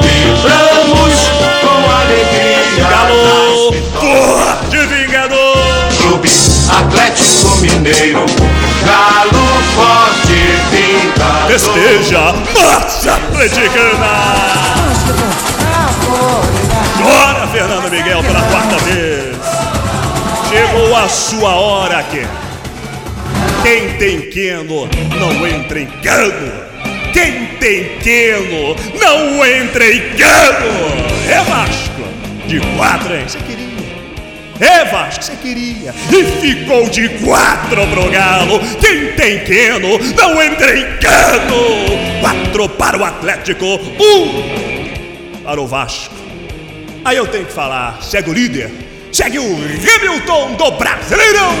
Vibramos 0.00 1.16
com 1.60 1.78
alegria. 1.90 2.88
Galo, 2.88 3.72
forte 4.00 4.78
vingador. 4.86 5.58
Clube 6.00 6.30
Atlético 6.70 7.56
Mineiro. 7.56 8.24
Galo 8.86 9.27
festeja, 11.58 12.32
massa 12.54 13.14
atleticana! 13.14 14.12
Chora, 17.02 17.46
Fernando 17.48 17.90
Miguel, 17.90 18.22
pela 18.22 18.42
quarta 18.42 18.76
vez. 18.78 19.36
Chegou 20.48 20.96
a 20.96 21.08
sua 21.08 21.50
hora, 21.50 22.02
Ken. 22.04 22.26
Quem 23.62 23.98
tem 23.98 24.30
queno 24.30 24.88
não 25.18 25.46
entra 25.46 25.80
em 25.80 25.86
cano. 25.86 26.52
Quem 27.12 27.46
tem 27.58 27.98
queno 27.98 28.76
não 29.00 29.44
entra 29.44 29.84
em 29.84 30.00
cano. 30.16 30.94
É 31.28 31.42
Vasco. 31.42 32.02
De 32.46 32.60
quatro, 32.76 33.14
hein? 33.14 33.24
Você 33.26 33.38
queria. 33.38 33.67
É 34.60 34.84
Vasco, 34.84 35.24
você 35.24 35.36
queria. 35.36 35.94
E 36.10 36.24
ficou 36.40 36.88
de 36.88 37.08
quatro 37.20 37.86
pro 37.86 38.10
Galo. 38.10 38.60
Quem 38.80 39.12
tem 39.12 39.44
queno 39.44 39.98
não 40.16 40.42
entra 40.42 40.76
em 40.76 40.98
cano. 40.98 42.20
Quatro 42.20 42.68
para 42.70 42.98
o 42.98 43.04
Atlético. 43.04 43.64
Um 43.66 45.42
para 45.44 45.60
o 45.60 45.66
Vasco. 45.66 46.14
Aí 47.04 47.16
eu 47.16 47.26
tenho 47.26 47.46
que 47.46 47.52
falar, 47.52 48.02
segue 48.02 48.28
o 48.28 48.32
líder, 48.34 48.70
segue 49.12 49.38
o 49.38 49.56
Hamilton 49.56 50.54
do 50.54 50.70
Brasileirão. 50.72 51.54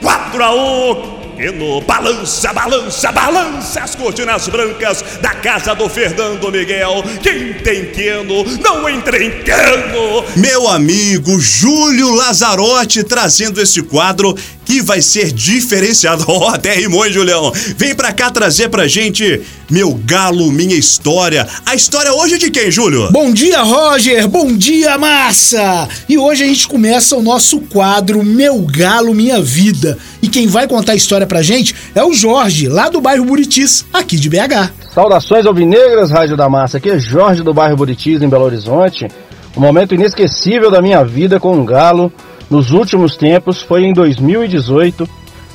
4 0.00 0.44
a 0.44 0.54
1 0.54 1.13
Queno, 1.36 1.80
balança, 1.80 2.52
balança, 2.52 3.10
balança 3.10 3.80
as 3.80 3.94
cortinas 3.96 4.48
brancas 4.48 5.04
da 5.20 5.30
casa 5.30 5.74
do 5.74 5.88
Fernando 5.88 6.50
Miguel. 6.50 7.02
Quem 7.22 7.54
tem 7.54 7.86
Queno 7.86 8.44
não 8.60 8.88
entra 8.88 9.22
em 9.22 9.42
Queno. 9.42 10.24
Meu 10.36 10.68
amigo 10.68 11.40
Júlio 11.40 12.14
Lazarotti 12.14 13.02
trazendo 13.02 13.60
esse 13.60 13.82
quadro 13.82 14.36
que 14.64 14.82
vai 14.82 15.02
ser 15.02 15.32
diferenciado. 15.32 16.24
Ó, 16.28 16.46
oh, 16.46 16.48
até 16.48 16.74
rimou, 16.74 17.04
hein, 17.04 17.12
Julião? 17.12 17.52
Vem 17.76 17.94
pra 17.94 18.12
cá 18.12 18.30
trazer 18.30 18.68
pra 18.68 18.86
gente 18.86 19.42
meu 19.70 19.94
galo, 20.04 20.52
minha 20.52 20.76
história. 20.76 21.46
A 21.64 21.74
história 21.74 22.12
hoje 22.12 22.34
é 22.34 22.38
de 22.38 22.50
quem, 22.50 22.70
Júlio? 22.70 23.10
Bom 23.10 23.32
dia, 23.32 23.62
Roger. 23.62 24.28
Bom 24.28 24.52
dia, 24.56 24.98
massa. 24.98 25.88
E 26.08 26.18
hoje 26.18 26.44
a 26.44 26.46
gente 26.46 26.68
começa 26.68 27.16
o 27.16 27.22
nosso 27.22 27.60
quadro 27.60 28.22
Meu 28.22 28.60
Galo, 28.60 29.14
Minha 29.14 29.40
Vida. 29.40 29.96
E 30.22 30.28
quem 30.28 30.46
vai 30.46 30.68
contar 30.68 30.92
a 30.92 30.96
história 30.96 31.26
pra 31.26 31.42
gente 31.42 31.74
é 31.94 32.04
o 32.04 32.12
Jorge, 32.12 32.68
lá 32.68 32.88
do 32.88 33.00
bairro 33.00 33.24
Buritis, 33.24 33.84
aqui 33.92 34.16
de 34.16 34.28
BH. 34.28 34.70
Saudações 34.94 35.46
alvinegras, 35.46 36.10
Rádio 36.10 36.36
da 36.36 36.48
Massa. 36.48 36.76
Aqui 36.76 36.90
é 36.90 36.98
Jorge 36.98 37.42
do 37.42 37.54
bairro 37.54 37.76
Buritis, 37.76 38.22
em 38.22 38.28
Belo 38.28 38.44
Horizonte. 38.44 39.08
Um 39.56 39.60
momento 39.60 39.94
inesquecível 39.94 40.70
da 40.70 40.82
minha 40.82 41.04
vida 41.04 41.40
com 41.40 41.56
um 41.56 41.64
galo 41.64 42.12
nos 42.50 42.70
últimos 42.70 43.16
tempos 43.16 43.62
foi 43.62 43.84
em 43.84 43.92
2018, 43.92 45.08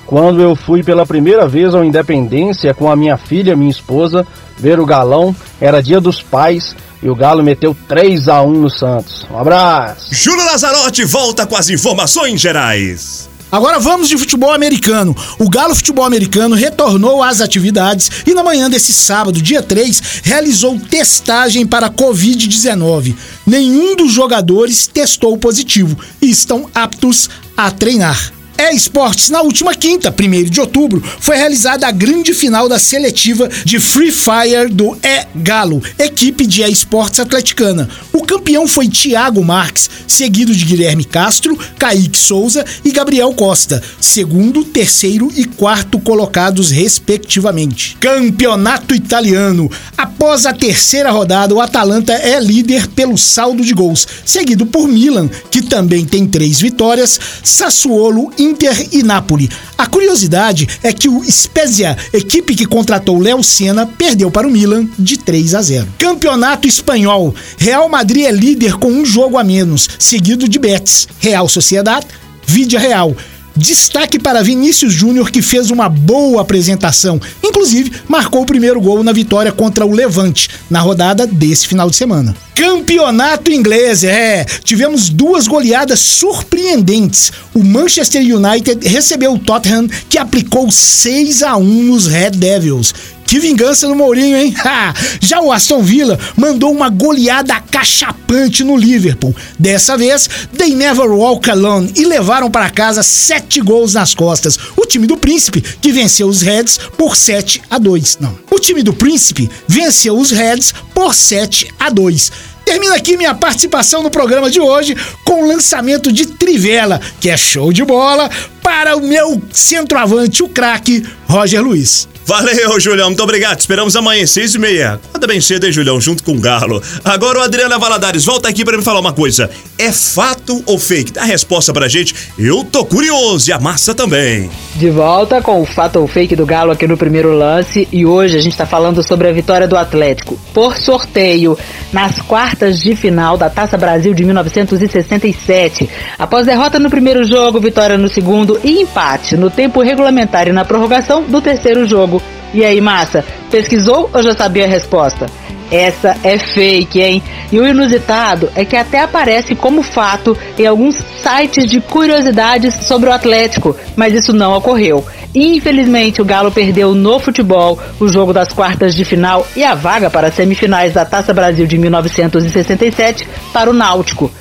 quando 0.05 0.41
eu 0.41 0.55
fui 0.55 0.83
pela 0.83 1.05
primeira 1.05 1.47
vez 1.47 1.75
ao 1.75 1.83
Independência 1.83 2.73
com 2.73 2.91
a 2.91 2.95
minha 2.95 3.15
filha, 3.17 3.55
minha 3.55 3.69
esposa, 3.69 4.25
ver 4.57 4.79
o 4.79 4.85
galão. 4.85 5.35
Era 5.61 5.81
dia 5.81 6.01
dos 6.01 6.21
pais 6.21 6.75
e 7.01 7.09
o 7.09 7.15
Galo 7.15 7.43
meteu 7.43 7.75
3 7.87 8.27
a 8.27 8.41
1 8.41 8.51
no 8.51 8.69
Santos. 8.69 9.25
Um 9.31 9.37
abraço. 9.37 10.13
Júlio 10.13 10.45
Lazarotti 10.45 11.05
volta 11.05 11.45
com 11.45 11.55
as 11.55 11.69
informações 11.69 12.41
gerais. 12.41 13.29
Agora 13.51 13.79
vamos 13.79 14.07
de 14.07 14.17
futebol 14.17 14.51
americano. 14.51 15.15
O 15.39 15.49
Galo 15.49 15.75
Futebol 15.75 16.05
Americano 16.05 16.55
retornou 16.55 17.23
às 17.23 17.41
atividades 17.41 18.09
e 18.25 18.33
na 18.33 18.43
manhã 18.43 18.69
desse 18.69 18.93
sábado, 18.93 19.41
dia 19.41 19.61
3, 19.61 20.21
realizou 20.23 20.79
testagem 20.79 21.65
para 21.65 21.89
Covid-19. 21.89 23.15
Nenhum 23.45 23.95
dos 23.95 24.11
jogadores 24.11 24.87
testou 24.87 25.37
positivo 25.37 25.97
e 26.21 26.29
estão 26.29 26.69
aptos 26.73 27.29
a 27.57 27.71
treinar. 27.71 28.38
Esportes, 28.59 29.29
na 29.29 29.41
última 29.41 29.73
quinta, 29.73 30.13
1 30.13 30.49
de 30.49 30.59
outubro, 30.59 31.01
foi 31.19 31.37
realizada 31.37 31.87
a 31.87 31.91
grande 31.91 32.33
final 32.33 32.67
da 32.67 32.77
seletiva 32.77 33.49
de 33.63 33.79
Free 33.79 34.11
Fire 34.11 34.69
do 34.69 34.97
E 35.01 35.25
Galo, 35.35 35.81
equipe 35.97 36.45
de 36.45 36.61
esportes 36.63 37.21
atleticana. 37.21 37.89
O 38.11 38.23
campeão 38.23 38.67
foi 38.67 38.89
Thiago 38.89 39.43
Marques, 39.43 39.89
seguido 40.05 40.53
de 40.53 40.65
Guilherme 40.65 41.05
Castro, 41.05 41.57
Kaique 41.77 42.17
Souza 42.17 42.65
e 42.83 42.91
Gabriel 42.91 43.33
Costa, 43.33 43.81
segundo, 43.99 44.65
terceiro 44.65 45.31
e 45.35 45.45
quarto 45.45 45.97
colocados, 45.99 46.69
respectivamente. 46.69 47.95
Campeonato 47.99 48.93
Italiano. 48.93 49.71
Após 49.97 50.45
a 50.45 50.53
terceira 50.53 51.11
rodada, 51.11 51.55
o 51.55 51.61
Atalanta 51.61 52.13
é 52.13 52.39
líder 52.39 52.87
pelo 52.89 53.17
saldo 53.17 53.63
de 53.63 53.73
gols, 53.73 54.05
seguido 54.25 54.65
por 54.65 54.87
Milan, 54.87 55.29
que 55.49 55.61
também 55.61 56.05
tem 56.05 56.27
três 56.27 56.59
vitórias, 56.59 57.19
Sassuolo 57.41 58.31
e 58.37 58.48
Inter 58.49 58.87
e 58.91 59.03
Napoli. 59.03 59.47
A 59.77 59.85
curiosidade 59.85 60.67
é 60.81 60.91
que 60.91 61.07
o 61.07 61.23
Spezia, 61.23 61.95
equipe 62.11 62.55
que 62.55 62.65
contratou 62.65 63.19
Léo 63.19 63.43
Senna, 63.43 63.85
perdeu 63.85 64.31
para 64.31 64.47
o 64.47 64.51
Milan 64.51 64.87
de 64.97 65.17
3 65.17 65.53
a 65.53 65.61
0. 65.61 65.87
Campeonato 65.99 66.67
Espanhol. 66.67 67.33
Real 67.57 67.87
Madrid 67.87 68.25
é 68.25 68.31
líder 68.31 68.73
com 68.73 68.91
um 68.91 69.05
jogo 69.05 69.37
a 69.37 69.43
menos, 69.43 69.87
seguido 69.99 70.49
de 70.49 70.57
Betis. 70.57 71.07
Real 71.19 71.47
Sociedad, 71.47 72.03
Vídea 72.45 72.79
Real. 72.79 73.15
Destaque 73.59 74.17
para 74.17 74.41
Vinícius 74.41 74.93
Júnior, 74.93 75.29
que 75.29 75.41
fez 75.41 75.69
uma 75.69 75.89
boa 75.89 76.41
apresentação. 76.41 77.19
Inclusive, 77.43 77.91
marcou 78.07 78.43
o 78.43 78.45
primeiro 78.45 78.79
gol 78.79 79.03
na 79.03 79.11
vitória 79.11 79.51
contra 79.51 79.85
o 79.85 79.91
Levante, 79.91 80.49
na 80.69 80.79
rodada 80.79 81.27
desse 81.27 81.67
final 81.67 81.89
de 81.89 81.97
semana. 81.97 82.33
Campeonato 82.55 83.51
inglês, 83.51 84.05
é. 84.05 84.45
Tivemos 84.63 85.09
duas 85.09 85.45
goleadas 85.45 85.99
surpreendentes. 85.99 87.33
O 87.53 87.61
Manchester 87.61 88.21
United 88.21 88.87
recebeu 88.87 89.33
o 89.33 89.39
Tottenham, 89.39 89.89
que 90.07 90.17
aplicou 90.17 90.71
6 90.71 91.43
a 91.43 91.57
1 91.57 91.83
nos 91.83 92.07
Red 92.07 92.31
Devils. 92.31 92.93
Que 93.29 93.39
vingança 93.39 93.87
no 93.87 93.93
Mourinho, 93.93 94.35
hein? 94.35 94.55
Já 95.21 95.39
o 95.39 95.51
Aston 95.51 95.83
Villa 95.83 96.17
mandou 96.35 96.71
uma 96.71 96.89
goleada 96.89 97.61
cachapante 97.61 98.63
no 98.63 98.75
Liverpool. 98.75 99.35
Dessa 99.59 99.95
vez, 99.95 100.27
they 100.57 100.73
never 100.73 101.11
walk 101.11 101.47
alone 101.47 101.93
e 101.95 102.05
levaram 102.05 102.49
para 102.49 102.71
casa 102.71 103.03
sete 103.03 103.61
gols 103.61 103.93
nas 103.93 104.15
costas. 104.15 104.57
O 104.75 104.83
time 104.83 105.05
do 105.05 105.15
Príncipe, 105.15 105.61
que 105.61 105.91
venceu 105.91 106.27
os 106.27 106.41
Reds 106.41 106.79
por 106.97 107.15
7 107.15 107.61
a 107.69 107.77
2. 107.77 108.17
Não. 108.19 108.35
O 108.49 108.57
time 108.57 108.81
do 108.81 108.93
Príncipe 108.93 109.47
venceu 109.67 110.17
os 110.17 110.31
Reds 110.31 110.73
por 110.95 111.13
7 111.13 111.71
a 111.79 111.91
2. 111.91 112.31
Termina 112.65 112.95
aqui 112.95 113.15
minha 113.15 113.35
participação 113.35 114.01
no 114.01 114.09
programa 114.09 114.49
de 114.49 114.59
hoje 114.59 114.97
com 115.23 115.43
o 115.43 115.47
lançamento 115.47 116.11
de 116.11 116.25
Trivela, 116.25 116.99
que 117.21 117.29
é 117.29 117.37
show 117.37 117.71
de 117.71 117.85
bola, 117.85 118.27
para 118.63 118.97
o 118.97 119.01
meu 119.01 119.39
centroavante, 119.51 120.41
o 120.41 120.49
craque 120.49 121.05
Roger 121.27 121.61
Luiz. 121.61 122.07
Valeu, 122.29 122.79
Julião. 122.79 123.07
Muito 123.07 123.23
obrigado. 123.23 123.59
Esperamos 123.59 123.95
amanhã, 123.95 124.23
seis 124.27 124.53
e 124.53 124.59
meia. 124.59 124.99
Acorda 125.09 125.25
bem 125.25 125.41
cedo, 125.41 125.65
hein, 125.65 125.71
Julião? 125.71 125.99
Junto 125.99 126.23
com 126.23 126.33
o 126.33 126.39
Galo. 126.39 126.79
Agora 127.03 127.39
o 127.39 127.41
Adriana 127.41 127.79
Valadares, 127.79 128.23
volta 128.23 128.47
aqui 128.47 128.63
para 128.63 128.77
me 128.77 128.83
falar 128.83 128.99
uma 128.99 129.11
coisa. 129.11 129.49
É 129.79 129.91
fato 129.91 130.61
ou 130.67 130.77
fake? 130.77 131.11
Dá 131.11 131.23
a 131.23 131.25
resposta 131.25 131.73
pra 131.73 131.87
gente. 131.87 132.13
Eu 132.37 132.63
tô 132.63 132.85
curioso 132.85 133.49
e 133.49 133.51
a 133.51 133.57
massa 133.57 133.95
também. 133.95 134.47
De 134.75 134.91
volta 134.91 135.41
com 135.41 135.59
o 135.59 135.65
fato 135.65 135.99
ou 135.99 136.07
fake 136.07 136.35
do 136.35 136.45
Galo 136.45 136.71
aqui 136.71 136.85
no 136.85 136.95
primeiro 136.95 137.33
lance. 137.33 137.87
E 137.91 138.05
hoje 138.05 138.37
a 138.37 138.41
gente 138.41 138.55
tá 138.55 138.67
falando 138.67 139.01
sobre 139.01 139.27
a 139.27 139.31
vitória 139.31 139.67
do 139.67 139.75
Atlético 139.75 140.39
por 140.53 140.77
sorteio 140.77 141.57
nas 141.91 142.21
quartas 142.21 142.79
de 142.79 142.95
final 142.95 143.37
da 143.37 143.49
Taça 143.49 143.75
Brasil 143.75 144.13
de 144.13 144.23
1967. 144.23 145.89
Após 146.19 146.45
derrota 146.45 146.77
no 146.77 146.91
primeiro 146.91 147.23
jogo, 147.23 147.59
vitória 147.59 147.97
no 147.97 148.07
segundo 148.07 148.59
e 148.63 148.81
empate 148.83 149.35
no 149.35 149.49
tempo 149.49 149.81
regulamentar 149.81 150.47
e 150.47 150.51
na 150.51 150.63
prorrogação 150.63 151.23
do 151.23 151.41
terceiro 151.41 151.87
jogo. 151.87 152.18
E 152.53 152.63
aí, 152.63 152.81
massa, 152.81 153.23
pesquisou 153.51 154.09
ou 154.13 154.23
já 154.23 154.33
sabia 154.33 154.65
a 154.65 154.67
resposta? 154.67 155.27
Essa 155.71 156.17
é 156.23 156.37
fake, 156.37 156.99
hein? 156.99 157.23
E 157.51 157.59
o 157.59 157.67
inusitado 157.67 158.49
é 158.55 158.65
que 158.65 158.75
até 158.75 159.01
aparece 159.01 159.53
como 159.53 159.83
fato 159.83 160.35
em 160.57 160.65
alguns 160.65 160.95
sites 161.21 161.69
de 161.69 161.79
curiosidades 161.79 162.73
sobre 162.73 163.09
o 163.09 163.13
Atlético, 163.13 163.75
mas 163.95 164.13
isso 164.15 164.33
não 164.33 164.55
ocorreu. 164.55 165.05
Infelizmente, 165.33 166.21
o 166.21 166.25
Galo 166.25 166.51
perdeu 166.51 166.95
no 166.95 167.19
futebol 167.19 167.77
o 167.99 168.07
jogo 168.07 168.33
das 168.33 168.51
quartas 168.51 168.95
de 168.95 169.05
final 169.05 169.45
e 169.55 169.63
a 169.63 169.75
vaga 169.75 170.09
para 170.09 170.29
as 170.29 170.33
semifinais 170.33 170.93
da 170.93 171.05
Taça 171.05 171.33
Brasil 171.33 171.67
de 171.67 171.77
1967 171.77 173.27
para 173.53 173.69
o 173.69 173.73
Náutico. 173.73 174.31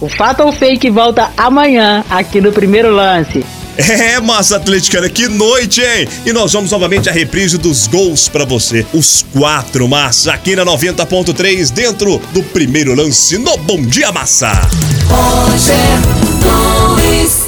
O 0.00 0.08
fato 0.08 0.42
ou 0.42 0.52
fake 0.52 0.88
volta 0.88 1.28
amanhã 1.36 2.02
aqui 2.08 2.40
no 2.40 2.52
primeiro 2.52 2.90
lance. 2.90 3.44
É, 3.78 4.20
massa 4.20 4.56
atleticana, 4.56 5.08
que 5.08 5.28
noite, 5.28 5.80
hein? 5.80 6.08
E 6.26 6.32
nós 6.32 6.52
vamos 6.52 6.72
novamente 6.72 7.08
a 7.08 7.12
reprise 7.12 7.56
dos 7.56 7.86
gols 7.86 8.28
para 8.28 8.44
você. 8.44 8.84
Os 8.92 9.24
quatro, 9.32 9.86
massa, 9.86 10.32
aqui 10.32 10.56
na 10.56 10.64
90.3, 10.64 11.70
dentro 11.70 12.18
do 12.32 12.42
primeiro 12.42 12.92
lance 12.92 13.38
no 13.38 13.56
Bom 13.58 13.80
Dia 13.80 14.10
Massa. 14.10 14.50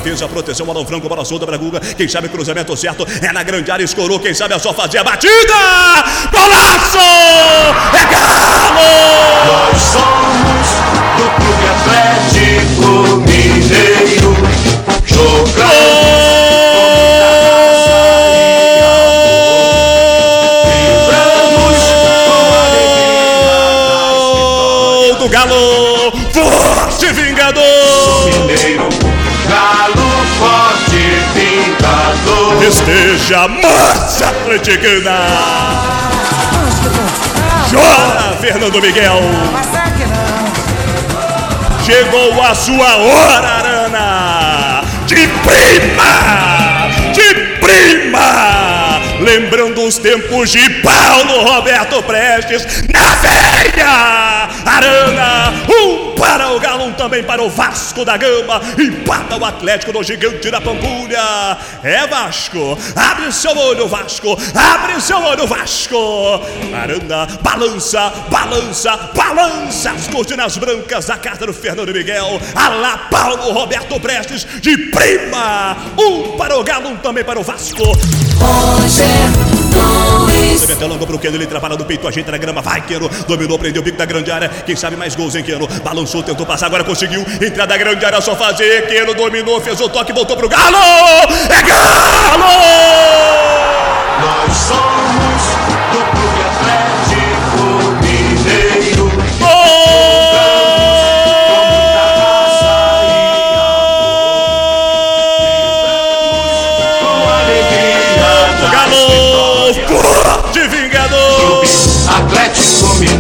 Fez 0.05 0.23
a 0.23 0.29
proteção, 0.29 0.65
Marlon 0.67 0.87
Franco, 0.87 1.09
bola 1.09 1.25
solta 1.25 1.45
pra 1.45 1.57
Guga. 1.57 1.81
Quem 1.81 2.07
sabe 2.07 2.29
cruzamento 2.29 2.77
certo 2.77 3.05
é 3.21 3.33
na 3.33 3.43
grande 3.43 3.69
área, 3.69 3.85
escorou. 3.85 4.21
Quem 4.21 4.33
sabe 4.33 4.55
é 4.55 4.59
só 4.61 4.73
fazer 4.73 4.99
a 4.99 5.05
batida. 5.05 5.33
Golaço! 6.31 6.99
É 7.93 8.05
Galo! 8.07 8.87
Nós 9.47 9.83
somos 9.83 10.69
do 11.17 11.27
Clube 11.35 11.67
Atlético 11.75 13.17
Mineiro 13.27 14.50
do 25.21 25.29
Galo, 25.29 26.13
forte 26.33 27.13
vingador! 27.13 27.63
Mineiro, 28.47 28.89
Galo, 29.47 30.11
forte 30.39 31.03
vingador! 31.35 32.59
Festeja 32.59 33.43
a 33.43 33.49
marcha 33.49 34.29
atleticana! 34.31 35.19
Chora, 37.69 38.37
Fernando 38.41 38.81
Miguel! 38.81 39.21
Chegou 41.85 42.43
a 42.43 42.55
sua 42.55 42.97
hora, 42.97 43.70
prima, 45.51 46.91
de 47.13 47.35
prima. 47.59 49.01
Lembrando 49.21 49.85
os 49.85 49.99
tempos 49.99 50.51
de 50.51 50.69
Paulo 50.81 51.43
Roberto 51.43 52.03
Prestes 52.05 52.83
na 52.93 53.15
veia. 53.17 54.49
Arana, 54.65 55.53
um 55.69 56.10
para 56.21 56.53
o 56.53 56.61
Galo, 56.61 56.85
um 56.85 56.93
também 56.93 57.25
para 57.25 57.43
o 57.43 57.49
Vasco 57.49 58.05
da 58.05 58.19
Gama. 58.19 58.61
Empata 58.79 59.37
o 59.37 59.45
Atlético 59.45 59.91
do 59.91 60.03
Gigante 60.03 60.51
da 60.51 60.61
Pampulha. 60.61 61.57
É 61.83 62.07
Vasco, 62.07 62.79
abre 62.95 63.33
seu 63.33 63.57
olho, 63.57 63.89
Vasco, 63.89 64.39
abre 64.55 65.01
seu 65.01 65.17
olho, 65.17 65.47
Vasco. 65.47 65.97
Arana, 66.75 67.27
balança, 67.41 68.13
balança, 68.29 68.97
balança 69.15 69.93
as 69.93 70.09
cortinas 70.09 70.59
brancas 70.59 71.07
da 71.07 71.17
carta 71.17 71.47
do 71.47 71.55
Fernando 71.55 71.93
Miguel. 71.93 72.39
Alá, 72.55 73.09
Paulo 73.11 73.53
Roberto 73.53 73.99
Prestes, 73.99 74.47
de 74.61 74.77
prima. 74.77 75.77
Um 75.99 76.37
para 76.37 76.59
o 76.59 76.63
Galo, 76.63 76.91
um 76.91 76.97
também 76.97 77.25
para 77.25 77.41
o 77.41 77.43
Vasco. 77.43 77.83
Levantou 80.61 80.89
longo 80.89 81.07
pro 81.07 81.19
Keno, 81.19 81.37
ele 81.37 81.47
trabalha 81.47 81.77
no 81.77 81.85
peito, 81.85 82.07
ajeita 82.07 82.31
na 82.31 82.39
grama, 82.39 82.61
vai 82.61 82.83
Keno, 82.83 83.09
dominou, 83.27 83.59
prendeu 83.59 83.81
o 83.81 83.85
bico 83.85 83.97
da 83.97 84.05
grande 84.05 84.31
área, 84.31 84.49
quem 84.49 84.77
sabe 84.77 84.97
mais 84.97 85.15
gols, 85.15 85.35
hein 85.35 85.43
Keno, 85.43 85.67
balançou, 85.83 86.23
tentou 86.23 86.45
passar, 86.45 86.67
agora 86.67 86.85
conseguiu, 86.85 87.25
entrar 87.41 87.67
da 87.67 87.77
grande 87.77 88.05
área, 88.05 88.21
só 88.21 88.37
fazer, 88.37 88.87
Keno 88.87 89.15
dominou, 89.15 89.61
fez 89.61 89.81
o 89.81 89.89
toque, 89.89 90.13
voltou 90.13 90.37
pro 90.37 90.49
Galo, 90.49 90.77
é 91.49 91.63
Galo! 91.63 92.51
Nós 94.21 94.57
somos 94.57 95.30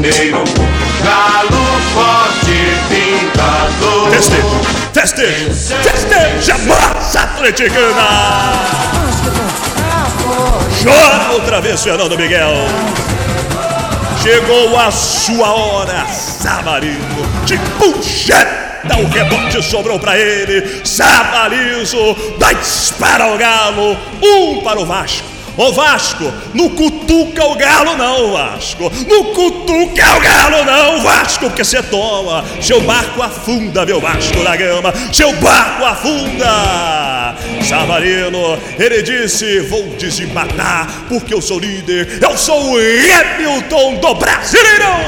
Mineiro. 0.01 0.43
Galo 1.05 1.63
forte, 1.93 2.57
vingador. 2.89 4.11
Festeja, 4.11 4.45
festeja, 4.95 5.77
festeja, 5.83 6.59
massa 6.67 7.21
atleticana! 7.21 8.09
Chora 10.83 11.33
outra 11.33 11.61
vez, 11.61 11.83
Fernando 11.83 12.17
Miguel. 12.17 12.55
Chegou 14.23 14.79
a 14.79 14.91
sua 14.91 15.53
hora, 15.53 16.07
Samarino. 16.07 17.45
De 17.45 17.59
puxeta, 17.79 18.97
o 18.99 19.07
rebote 19.07 19.63
sobrou 19.63 19.99
pra 19.99 20.17
ele. 20.17 20.81
Sabarizo, 20.83 22.17
dois 22.39 22.95
para 22.99 23.35
o 23.35 23.37
Galo, 23.37 23.99
um 24.23 24.63
para 24.63 24.81
o 24.81 24.87
Vasco. 24.87 25.40
Ô 25.57 25.73
Vasco, 25.73 26.33
no 26.55 26.71
cutuca 26.71 27.45
o 27.45 27.55
galo 27.55 27.97
não, 27.97 28.33
Vasco. 28.33 28.91
No 29.09 29.25
cutuca 29.27 30.17
o 30.17 30.21
galo 30.21 30.65
não, 30.65 31.03
Vasco, 31.03 31.47
porque 31.47 31.65
você 31.65 31.83
toma. 31.83 32.45
Seu 32.61 32.81
barco 32.81 33.23
afunda, 33.23 33.85
meu 33.85 34.01
Vasco 34.01 34.43
da 34.43 34.57
Gama. 34.57 34.93
Seu 35.13 35.33
barco 35.35 35.85
afunda. 35.85 37.37
Savarino, 37.69 38.59
ele 38.79 39.03
disse: 39.03 39.61
Vou 39.61 39.83
desempatar, 39.99 40.89
porque 41.09 41.35
eu 41.35 41.43
sou 41.43 41.59
líder. 41.59 42.19
Eu 42.23 42.37
sou 42.37 42.73
o 42.73 42.77
Hamilton 42.77 43.97
do 43.97 44.15
Brasileirão. 44.15 45.01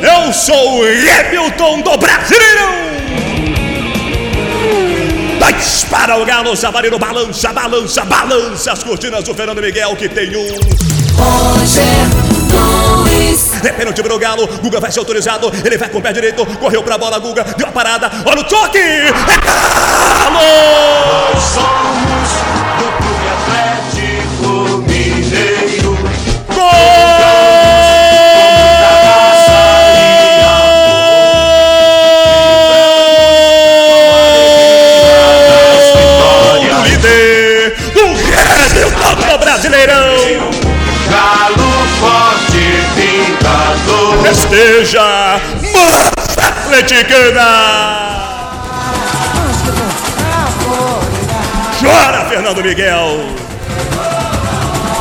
Eu 0.00 0.32
sou 0.32 0.80
o 0.80 0.84
Hamilton 0.84 1.80
do 1.80 1.96
Brasileirão. 1.96 2.87
Dois 5.38 5.84
para 5.84 6.16
o 6.16 6.24
Galo, 6.24 6.56
Savarino 6.56 6.98
balança, 6.98 7.52
balança, 7.52 8.04
balança 8.04 8.72
as 8.72 8.82
cortinas 8.82 9.22
do 9.24 9.34
Fernando 9.34 9.60
Miguel 9.60 9.94
que 9.96 10.08
tem 10.08 10.34
um. 10.36 10.58
É 13.64 13.72
pênalti 13.72 14.02
pro 14.02 14.18
Galo, 14.18 14.46
Guga 14.62 14.80
vai 14.80 14.90
ser 14.90 14.98
autorizado, 15.00 15.52
ele 15.64 15.76
vai 15.76 15.88
com 15.88 15.98
o 15.98 16.02
pé 16.02 16.12
direito, 16.12 16.44
correu 16.56 16.82
pra 16.82 16.96
bola, 16.96 17.18
Guga, 17.18 17.44
deu 17.56 17.68
a 17.68 17.72
parada, 17.72 18.10
olha 18.24 18.40
o 18.40 18.44
toque! 18.44 18.78
É 18.78 19.12
Galo! 19.44 20.40
Nós 21.32 21.42
somos 21.42 22.30
do 22.78 22.88
Clube 22.98 23.28
Atlético 23.36 24.48
Mineiro. 24.88 25.98
Gol! 26.54 27.37
Brasileirão! 39.68 40.50
Galo 41.10 41.68
forte, 42.00 42.62
vingador. 42.96 44.22
Festeja, 44.22 45.40
massa 45.72 46.48
atleticana! 46.48 47.48
Chora, 51.78 52.24
Fernando 52.30 52.62
Miguel! 52.62 53.20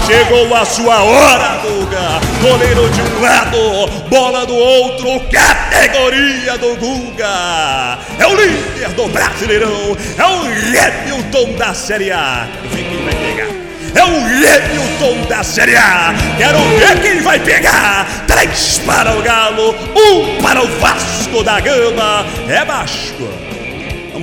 Chegou 0.05 0.53
a 0.53 0.65
sua 0.65 1.01
hora, 1.01 1.61
Guga! 1.61 2.19
Goleiro 2.41 2.89
de 2.89 3.01
um 3.01 3.21
lado, 3.21 3.87
bola 4.09 4.45
do 4.45 4.55
outro, 4.55 5.19
categoria 5.31 6.57
do 6.57 6.75
Guga! 6.75 7.99
É 8.19 8.27
o 8.27 8.35
líder 8.35 8.89
do 8.89 9.07
Brasileirão! 9.07 9.97
É 10.17 10.23
o 10.25 10.41
Hamilton 10.43 11.53
da 11.57 11.73
Série 11.73 12.11
A! 12.11 12.47
Vem 12.73 12.83
quem 12.83 13.03
vai 13.05 13.15
pegar! 13.15 13.46
É 13.97 14.03
o 14.03 14.17
Hamilton 14.19 15.27
da 15.27 15.43
Série 15.43 15.75
A! 15.75 16.13
Quero 16.37 16.59
ver 16.77 17.01
quem 17.01 17.19
vai 17.19 17.39
pegar! 17.39 18.05
Três 18.27 18.79
para 18.85 19.17
o 19.17 19.23
Galo, 19.23 19.73
um 19.95 20.39
para 20.39 20.63
o 20.63 20.67
Vasco 20.79 21.43
da 21.43 21.59
Gama! 21.59 22.23
É 22.47 22.63
Vasco! 22.63 23.27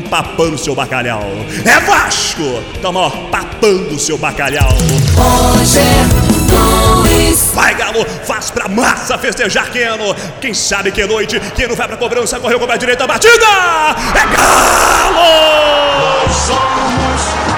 Papando 0.09 0.57
seu 0.57 0.77
bacalhau. 0.77 1.25
É 1.65 1.81
Vasco! 1.81 2.63
Tamo 2.81 3.01
ó, 3.01 3.11
papando 3.33 3.99
seu 3.99 4.17
bacalhau. 4.17 4.77
Vai, 7.53 7.75
Galo, 7.75 8.07
faz 8.25 8.53
pra 8.53 8.69
massa 8.69 9.19
festejar 9.19 9.71
Keno. 9.71 10.15
Quem 10.41 10.55
sabe 10.55 10.93
que 10.93 11.05
noite, 11.05 11.41
Keno 11.57 11.75
vai 11.75 11.89
pra 11.89 11.97
cobrança, 11.97 12.39
correu 12.39 12.61
com 12.61 12.71
a 12.71 12.77
direita, 12.77 13.09
batida! 13.09 13.45
É 14.15 14.37
Galo! 14.37 15.15
Nós 15.99 16.37
somos 16.37 17.54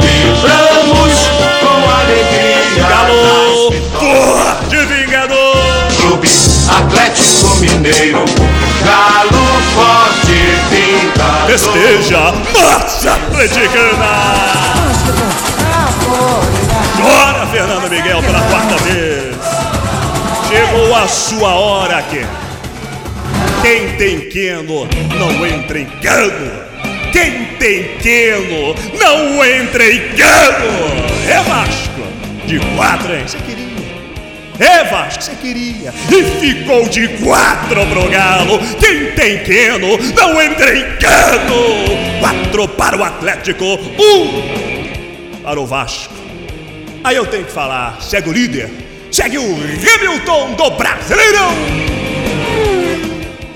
Vibramos 0.00 1.14
com 1.60 1.78
alegria. 1.90 2.86
Galo, 2.88 3.70
vitórias. 3.70 4.46
forte 4.66 4.76
vingador! 4.86 5.56
Clube 6.00 6.28
Atlético 6.68 7.56
Mineiro. 7.56 8.24
Galo 8.84 9.46
forte, 9.74 10.38
vingador. 10.70 11.46
Festeja, 11.46 12.32
massa 12.52 13.12
atleticana! 13.12 14.12
Chora, 16.96 17.46
Fernando 17.46 17.88
Miguel, 17.88 18.22
pela 18.22 18.40
quarta 18.42 18.76
vez. 18.78 19.36
Chegou 20.48 20.94
a 20.94 21.08
sua 21.08 21.48
hora, 21.54 22.02
Ken. 22.02 22.45
Quem 23.62 23.96
tem 23.96 24.20
Keno 24.28 24.88
não 25.18 25.46
entra 25.46 25.78
em 25.78 25.86
cano. 25.86 26.52
Quem 27.12 27.44
tem 27.58 27.96
Keno 27.98 28.74
não 28.98 29.44
entra 29.44 29.90
em 29.90 30.00
cano. 30.10 31.04
É 31.28 31.42
Vasco. 31.42 32.02
De 32.46 32.58
quatro, 32.76 33.14
hein? 33.14 33.24
Você 33.26 33.38
queria. 33.38 33.66
É 34.58 34.84
Vasco, 34.84 35.22
você 35.22 35.34
queria. 35.34 35.92
E 36.10 36.22
ficou 36.40 36.88
de 36.88 37.08
quatro 37.24 37.84
pro 37.86 38.08
Galo. 38.08 38.58
Quem 38.78 39.12
tem 39.12 39.42
Keno 39.44 39.98
não 40.14 40.40
entra 40.40 40.76
em 40.76 40.96
cano. 40.96 42.20
Quatro 42.20 42.68
para 42.68 42.96
o 42.96 43.04
Atlético. 43.04 43.64
Um 43.64 45.42
para 45.42 45.60
o 45.60 45.66
Vasco. 45.66 46.12
Aí 47.04 47.14
eu 47.14 47.24
tenho 47.24 47.44
que 47.44 47.52
falar, 47.52 48.02
segue 48.02 48.28
o 48.28 48.32
líder, 48.32 48.68
segue 49.12 49.38
o 49.38 49.44
Hamilton 49.44 50.54
do 50.54 50.70
Brasileirão. 50.70 51.54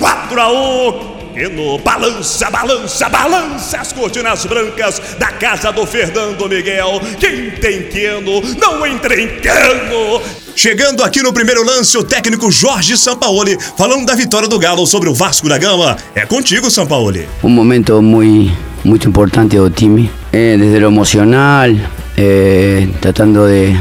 4 0.01 0.41
a 0.41 0.51
1, 0.51 1.11
Queno. 1.35 1.79
Balança, 1.79 2.51
balança, 2.51 3.09
balança 3.11 3.79
as 3.79 3.93
cortinas 3.93 4.47
brancas 4.47 5.01
da 5.19 5.29
casa 5.29 5.71
do 5.71 5.87
Fernando 5.87 6.49
Miguel. 6.49 7.01
Quem 7.21 7.51
tem 7.51 7.83
Queno 7.83 8.41
não 8.59 8.87
entra 8.87 9.21
em 9.21 9.29
Queno. 9.41 10.23
Chegando 10.57 11.05
aqui 11.05 11.23
no 11.23 11.33
primeiro 11.33 11.63
lance, 11.63 11.97
o 11.99 12.03
técnico 12.03 12.51
Jorge 12.51 12.97
Sampaoli 12.97 13.59
falando 13.77 14.07
da 14.07 14.15
vitória 14.15 14.49
do 14.49 14.59
Galo 14.59 14.87
sobre 14.87 15.11
o 15.11 15.15
Vasco 15.15 15.49
da 15.49 15.59
Gama. 15.59 15.97
É 16.15 16.25
contigo, 16.25 16.71
Sampaoli. 16.71 17.29
un 17.43 17.55
momento 17.55 18.01
muy, 18.01 18.51
muy 18.83 18.99
importante 19.05 19.59
del 19.59 19.71
time, 19.71 20.11
eh, 20.33 20.57
desde 20.59 20.81
lo 20.81 20.89
emocional, 20.89 21.77
eh, 22.17 22.89
tratando 23.01 23.47
de, 23.47 23.79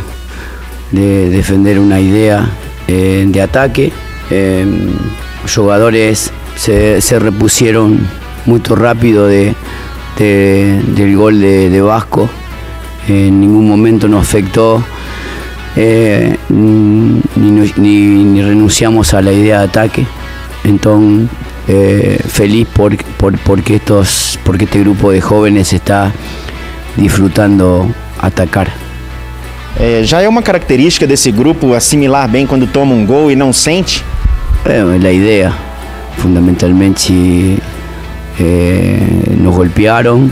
de 0.92 1.30
defender 1.30 1.80
una 1.80 2.00
idea 2.00 2.46
eh, 2.88 3.26
de 3.26 3.42
ataque. 3.42 3.94
Los 5.44 5.56
jugadores 5.56 6.32
se, 6.56 7.02
se 7.02 7.20
repusieron 7.20 8.00
muy 8.46 8.60
rápido 8.66 9.28
de, 9.28 9.56
de- 10.18 10.82
del 10.88 11.16
gol 11.16 11.40
de, 11.40 11.70
de 11.70 11.82
Vasco. 11.82 12.30
En 13.08 13.40
ningún 13.42 13.68
momento 13.68 14.08
nos 14.08 14.22
afectó 14.28 14.84
eh, 15.76 16.38
ni- 16.50 17.22
ni- 17.36 18.24
ni 18.24 18.42
renunciamos 18.42 19.14
a 19.14 19.22
la 19.22 19.32
idea 19.32 19.60
de 19.60 19.66
ataque. 19.66 20.06
Entonces, 20.64 21.30
eh, 21.68 22.20
feliz 22.28 22.68
por, 22.68 22.96
por- 23.16 23.38
porque, 23.40 23.76
estos, 23.76 24.38
porque 24.44 24.66
este 24.66 24.80
grupo 24.82 25.12
de 25.12 25.22
jóvenes 25.22 25.72
está 25.74 26.12
disfrutando 26.98 27.94
atacar. 28.20 28.68
É, 29.80 30.02
já 30.04 30.22
é 30.22 30.28
uma 30.28 30.42
característica 30.42 31.08
desse 31.08 31.32
grupo 31.32 31.74
assimilar 31.74 32.28
bem 32.30 32.46
quando 32.46 32.68
toma 32.68 32.94
um 32.94 33.06
gol 33.06 33.32
e 33.32 33.36
não 33.36 33.54
sente? 33.54 34.04
Eh, 34.66 35.00
la 35.02 35.12
idea, 35.12 35.54
fundamentalmente, 36.18 37.58
eh, 38.40 39.36
nos 39.38 39.56
golpearon 39.56 40.32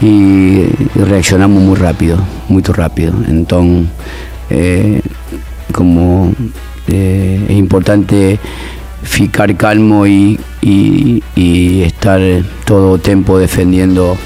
y 0.00 0.64
reaccionamos 0.94 1.62
muy 1.62 1.76
rápido, 1.76 2.18
muy 2.48 2.62
rápido. 2.62 3.14
Entonces, 3.28 3.88
eh, 4.50 5.00
como 5.72 6.32
eh, 6.88 7.46
es 7.48 7.56
importante 7.56 8.38
ficar 9.02 9.56
calmo 9.56 10.06
y, 10.06 10.38
estar 11.84 12.20
todo 12.64 12.98
tiempo 12.98 13.38
defendiendo 13.38 14.16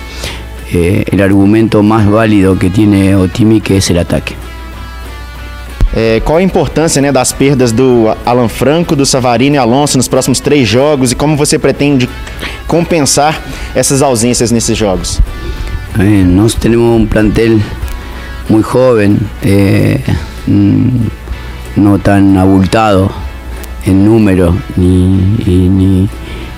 eh, 0.73 1.05
el 1.11 1.23
argumento 1.23 1.83
más 1.83 2.09
válido 2.11 2.59
que 2.59 2.71
tiene 2.71 3.15
Otimi, 3.15 3.61
que 3.61 3.79
es 3.79 3.91
el 3.91 3.99
ataque. 3.99 4.35
É, 5.99 6.21
qual 6.21 6.37
a 6.37 6.43
importância 6.43 7.01
né, 7.01 7.11
das 7.11 7.33
perdas 7.33 7.73
do 7.73 8.15
Alan 8.27 8.49
Franco, 8.51 8.95
do 8.95 9.07
Savarino 9.07 9.57
e 9.57 9.59
Alonso 9.59 9.97
nos 9.97 10.07
próximos 10.09 10.41
três 10.41 10.69
jogos 10.69 11.11
e 11.11 11.15
como 11.15 11.37
você 11.39 11.59
pretende 11.59 12.07
compensar 12.67 13.41
essas 13.75 14.03
ausências 14.03 14.51
nesses 14.53 14.77
jogos? 14.77 15.21
Eh, 15.99 16.23
Nos 16.25 16.55
tenemos 16.55 17.01
un 17.01 17.07
plantel 17.07 17.63
muy 18.51 18.63
joven, 18.63 19.19
eh, 19.43 20.03
mm, 20.47 20.89
no 21.77 21.99
tan 21.99 22.37
abultado 22.37 23.11
en 23.87 24.05
número 24.05 24.55
ni, 24.77 25.39
y- 25.47 25.69
ni- 25.71 26.09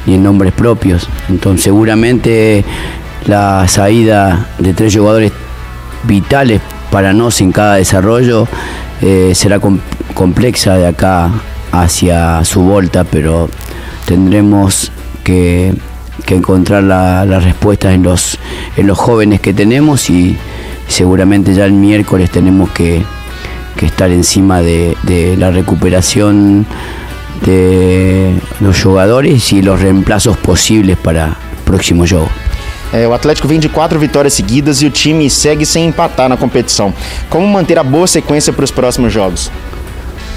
ni 0.05 0.15
en 0.15 0.23
nombres 0.25 0.53
propios. 0.53 1.09
Entonces 1.29 1.63
seguramente 1.63 2.65
la 3.27 3.69
salida 3.69 4.49
de 4.59 4.75
tres 4.75 4.97
jugadores 4.97 5.31
vitales 6.03 6.61
para 6.91 7.13
nos 7.13 7.41
en 7.41 7.53
cada 7.53 7.77
desarrollo 7.77 8.49
eh, 9.03 9.33
será 9.35 9.59
com- 9.61 9.79
compleja 10.15 10.75
de 10.75 10.87
acá 10.87 11.31
hacia 11.73 12.45
su 12.45 12.63
volta, 12.63 13.05
pero 13.05 13.49
tendremos 14.07 14.91
que, 15.25 15.75
encontrar 16.29 16.83
la- 16.83 17.25
las 17.25 17.45
respuestas 17.45 17.95
en 17.95 18.03
los, 18.03 18.39
en 18.77 18.87
los 18.87 18.99
jóvenes 18.99 19.41
que 19.41 19.55
tenemos 19.55 20.11
y 20.11 20.37
seguramente 20.87 21.55
ya 21.55 21.65
el 21.65 21.73
miércoles 21.73 22.31
tenemos 22.31 22.71
que, 22.71 23.03
que 23.77 23.87
estar 23.87 24.11
encima 24.11 24.61
de, 24.61 24.95
de 25.05 25.37
la 25.39 25.51
recuperación 25.51 26.67
de 27.47 28.35
los 28.61 28.83
jugadores 28.83 29.53
y 29.53 29.63
los 29.63 29.81
reemplazos 29.81 30.37
posibles 30.39 30.97
para 30.97 31.27
el 31.27 31.33
próximo 31.65 32.05
juego. 32.07 32.29
É, 32.93 33.07
o 33.07 33.13
Atlético 33.13 33.47
vem 33.47 33.61
de 33.61 33.69
quatro 33.69 33.99
vitórias 33.99 34.33
seguidas 34.35 34.81
e 34.81 34.87
o 34.87 34.91
time 34.91 35.29
segue 35.29 35.67
sem 35.67 35.87
empatar 35.89 36.29
na 36.29 36.37
competição. 36.37 36.93
Como 37.29 37.47
manter 37.47 37.79
a 37.79 37.83
boa 37.83 38.07
sequência 38.07 38.53
para 38.53 38.65
os 38.65 38.71
próximos 38.71 39.13
jogos? 39.13 39.51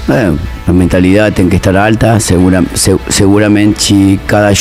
Eh, 0.08 0.32
la 0.66 0.72
mentalidad 0.72 1.32
tiene 1.32 1.48
que 1.48 1.56
estar 1.56 1.76
alta, 1.76 2.18
segura- 2.20 2.64
se- 2.74 2.98
seguramente 3.08 4.18
cada 4.26 4.52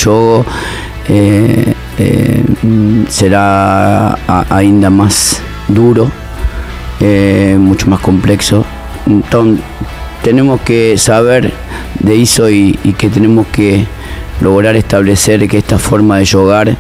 eh, 1.10 1.74
eh, 2.00 2.44
mm, 2.64 3.04
será 3.10 4.18
a- 4.28 4.46
ainda 4.50 4.90
más 4.90 5.42
duro, 5.68 6.10
eh, 7.02 7.58
mucho 7.60 7.90
más 7.90 8.00
complejo. 8.00 8.64
Entonces 9.08 9.64
tenemos 10.24 10.62
que 10.62 10.96
saber 10.98 11.52
de 12.00 12.16
y, 12.50 12.80
y 12.84 12.94
que 12.94 13.10
tenemos 13.10 13.48
que 13.48 13.86
lograr 14.40 14.76
establecer 14.76 15.46
que 15.48 15.58
esta 15.58 15.78
forma 15.78 16.20
de 16.20 16.26
jugar 16.28 16.78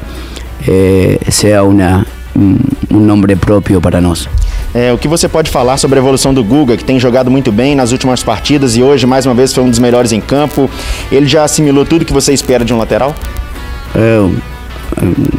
eh, 0.68 1.20
sea 1.30 1.64
una, 1.64 2.06
un 2.36 2.58
un 2.94 3.08
nombre 3.08 3.36
propio 3.36 3.82
para 3.82 4.02
nosotros. 4.02 4.36
É, 4.74 4.92
o 4.94 4.98
que 4.98 5.08
você 5.08 5.28
pode 5.28 5.50
falar 5.50 5.78
sobre 5.78 6.00
a 6.00 6.02
evolução 6.02 6.34
do 6.34 6.44
Guga, 6.44 6.78
que 6.78 6.84
tem 6.84 7.00
jogado 7.00 7.30
muito 7.30 7.52
bem 7.52 7.76
nas 7.76 7.92
últimas 7.92 8.24
partidas 8.24 8.78
e 8.78 8.84
hoje, 8.84 9.06
mais 9.06 9.26
uma 9.26 9.36
vez, 9.36 9.54
foi 9.54 9.64
um 9.64 9.70
dos 9.70 9.80
melhores 9.80 10.12
em 10.12 10.22
campo? 10.22 10.70
Ele 11.12 11.28
já 11.28 11.44
assimilou 11.44 11.86
tudo 11.86 12.06
que 12.06 12.14
você 12.14 12.34
espera 12.34 12.64
de 12.64 12.74
um 12.74 12.78
lateral? 12.78 13.14
É 13.94 14.20
um, 14.20 14.40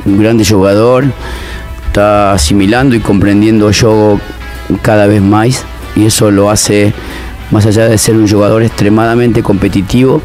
um 0.07 0.17
grande 0.19 0.45
jogador, 0.45 1.11
está 1.89 2.33
asimilando 2.33 2.95
y 2.95 3.01
comprendiendo 3.01 3.69
el 3.69 3.75
juego 3.75 4.21
cada 4.83 5.07
vez 5.07 5.23
más 5.23 5.65
y 5.97 6.07
eso 6.07 6.31
lo 6.31 6.51
hace, 6.51 6.93
más 7.51 7.65
allá 7.65 7.89
de 7.89 7.97
ser 7.97 8.17
un 8.17 8.29
jugador 8.29 8.63
extremadamente 8.63 9.43
competitivo, 9.43 10.21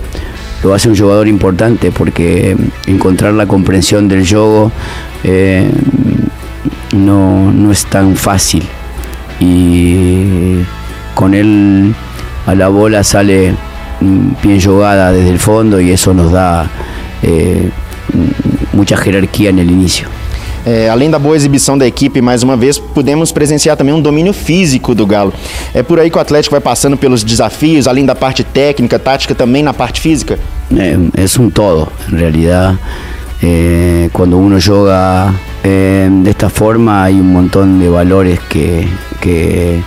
lo 0.64 0.74
hace 0.74 0.90
un 0.90 0.98
jugador 0.98 1.28
importante 1.28 1.92
porque 1.92 2.56
encontrar 2.86 3.34
la 3.34 3.46
comprensión 3.46 4.08
del 4.08 4.28
juego 4.28 4.72
eh, 5.24 5.70
no, 6.94 7.52
no 7.52 7.72
es 7.72 7.86
tan 7.86 8.16
fácil 8.16 8.64
y 9.40 10.64
con 11.14 11.34
él 11.34 11.94
a 12.46 12.56
la 12.56 12.70
bola 12.70 13.04
sale 13.04 13.54
mm, 14.02 14.30
bien 14.42 14.62
jugada 14.62 15.12
desde 15.12 15.30
el 15.30 15.40
fondo 15.40 15.80
y 15.80 15.92
eso 15.92 16.14
nos 16.14 16.32
da 16.32 16.68
eh, 17.22 17.70
mm, 18.14 18.78
mucha 18.78 18.98
jerarquía 18.98 19.50
en 19.50 19.60
el 19.60 19.70
inicio. 19.70 20.17
É, 20.70 20.90
além 20.90 21.10
da 21.10 21.18
boa 21.18 21.34
exibição 21.34 21.78
da 21.78 21.88
equipe, 21.88 22.22
mais 22.22 22.44
uma 22.44 22.58
vez, 22.58 22.78
pudemos 22.78 23.32
presenciar 23.32 23.78
também 23.78 23.94
um 23.94 24.02
domínio 24.02 24.34
físico 24.34 24.94
do 24.94 25.06
Galo. 25.06 25.34
É 25.74 25.82
por 25.82 25.98
aí 25.98 26.10
que 26.10 26.18
o 26.18 26.20
Atlético 26.20 26.56
vai 26.56 26.60
passando 26.60 26.98
pelos 26.98 27.24
desafios, 27.24 27.88
além 27.88 28.06
da 28.06 28.14
parte 28.14 28.44
técnica, 28.44 29.00
tática, 29.00 29.34
também 29.34 29.64
na 29.64 29.74
parte 29.74 30.02
física? 30.02 30.38
Eh, 30.76 31.24
es 31.24 31.38
un 31.38 31.52
todo, 31.52 31.88
en 32.12 32.18
realidad. 32.20 32.76
eh, 33.42 34.10
cuando 34.12 34.38
uno 34.38 34.58
juega 34.60 35.34
eh, 35.64 36.10
de 36.12 36.30
esta 36.30 36.50
forma 36.50 37.04
hay 37.04 37.14
un 37.20 37.32
montón 37.32 37.80
de 37.80 37.88
valores 37.88 38.40
que, 38.50 38.88
que, 39.22 39.82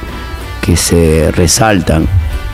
que 0.63 0.77
se 0.77 1.31
resaltan. 1.33 2.05